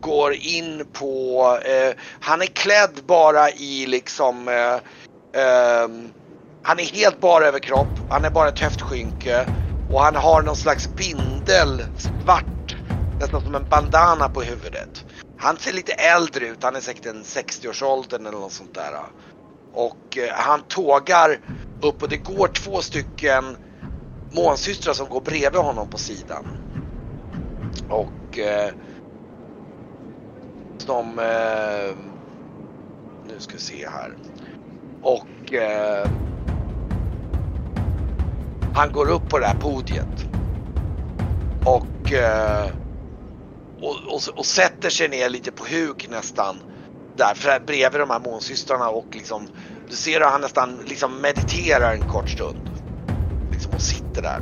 [0.00, 4.74] går in på, eh, han är klädd bara i liksom, eh,
[5.42, 5.88] eh,
[6.62, 9.46] han är helt bara över kropp, han är bara ett höftskynke
[9.92, 12.76] och han har någon slags bindel, svart,
[13.20, 15.04] nästan som en bandana på huvudet.
[15.38, 18.92] Han ser lite äldre ut, han är säkert en 60-årsåldern eller något sånt där.
[19.72, 21.38] Och eh, han tågar
[21.82, 23.56] upp och det går två stycken
[24.32, 26.46] månsystrar som går bredvid honom på sidan.
[27.88, 28.72] Och eh.
[30.88, 31.96] Eh,
[33.28, 34.16] nu ska vi se här.
[35.02, 36.08] Och eh,
[38.74, 40.26] han går upp på det här podiet.
[41.64, 42.70] Och, eh,
[43.80, 46.56] och, och, och, sätter sig ner lite på huk nästan.
[47.16, 49.48] Där för bredvid de här månsystrarna och liksom
[49.90, 52.70] du ser hur han nästan liksom mediterar en kort stund.
[53.52, 54.40] Liksom och sitter där.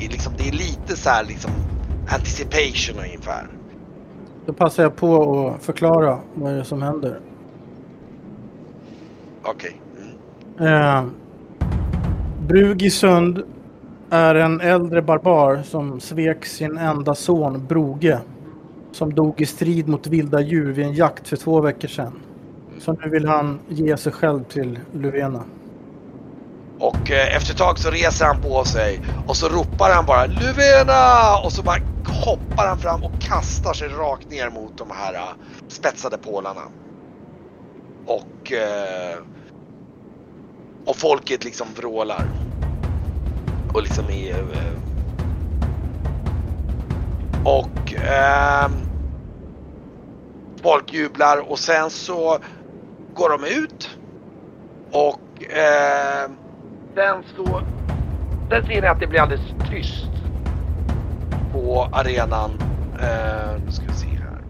[0.00, 1.50] I, liksom, det är lite så här liksom
[2.08, 3.48] anticipation ungefär.
[4.46, 7.20] Då passar jag på att förklara vad det är som händer.
[9.42, 9.80] Okej.
[10.56, 10.66] Okay.
[10.66, 10.96] Mm.
[10.96, 11.04] Eh,
[12.46, 13.42] Brugisund
[14.10, 18.20] är en äldre barbar som svek sin enda son Broge.
[18.98, 22.12] Som dog i strid mot vilda djur vid en jakt för två veckor sedan.
[22.78, 25.44] Så nu vill han ge sig själv till Luvena.
[26.78, 30.26] Och eh, efter ett tag så reser han på sig och så ropar han bara
[30.26, 31.38] Luvena!
[31.44, 35.20] Och så bara hoppar han fram och kastar sig rakt ner mot de här uh,
[35.68, 36.62] spetsade pålarna.
[38.06, 39.22] Och, uh,
[40.86, 42.24] och folket liksom vrålar.
[43.72, 44.40] Och liksom är...
[44.40, 44.78] Uh,
[47.44, 47.94] och
[50.62, 52.38] folk jublar och sen så
[53.14, 53.98] går de ut.
[54.92, 56.30] Och eh,
[56.94, 57.62] sen så...
[58.50, 60.08] Sen ser ni att det blir alldeles tyst
[61.52, 62.50] på arenan.
[63.00, 64.44] Eh, nu ska vi se här.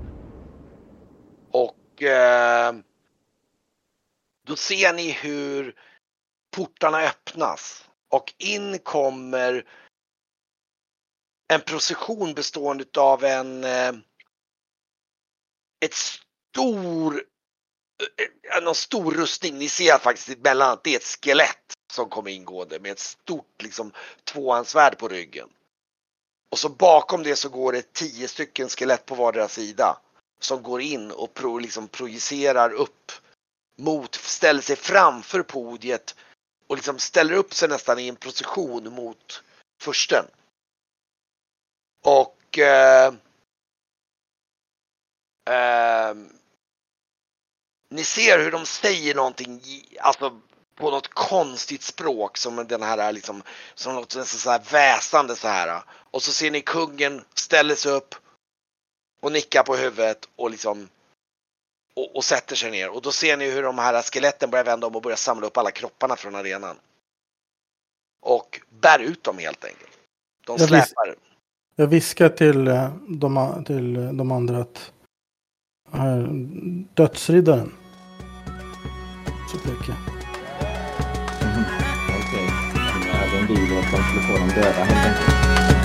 [1.51, 2.75] Och eh,
[4.47, 5.75] då ser ni hur
[6.57, 9.65] portarna öppnas och in kommer
[11.53, 13.93] en procession bestående av en eh,
[15.81, 17.25] ett stor
[18.03, 19.59] eh, eh, en stor rustning.
[19.59, 23.63] Ni ser faktiskt emellan att det är ett skelett som kommer ingående med ett stort
[23.63, 23.93] liksom
[24.25, 25.49] tvåhandsvärd på ryggen.
[26.51, 29.99] Och så bakom det så går det tio stycken skelett på vardera sida.
[30.41, 33.13] Som går in och pro, liksom projicerar upp
[33.77, 36.15] mot, ställer sig framför podiet
[36.67, 39.43] och liksom ställer upp sig nästan i en procession mot
[39.83, 40.25] försten.
[42.05, 43.13] Och eh,
[45.49, 46.15] eh,
[47.91, 49.63] ni ser hur de säger någonting,
[50.01, 50.41] alltså
[50.75, 53.43] på något konstigt språk som den här liksom,
[53.75, 55.83] som något så här väsande så här.
[56.11, 58.15] Och så ser ni kungen ställer sig upp
[59.21, 60.89] och nickar på huvudet och liksom
[61.95, 64.87] och, och, sätter sig ner och då ser ni hur de här skeletten börjar vända
[64.87, 66.77] om och börjar samla upp alla kropparna från arenan.
[68.21, 69.99] Och bär ut dem helt enkelt.
[70.47, 71.07] De släpar.
[71.07, 71.17] Jag, vis
[71.77, 74.93] jag viskar till eh, de, till de andra att
[76.95, 77.73] dödsriddaren.
[79.53, 80.19] Så pekar jag.
[81.53, 81.65] Mm.
[83.49, 85.78] bil och att de skulle få dem döda helt enkelt.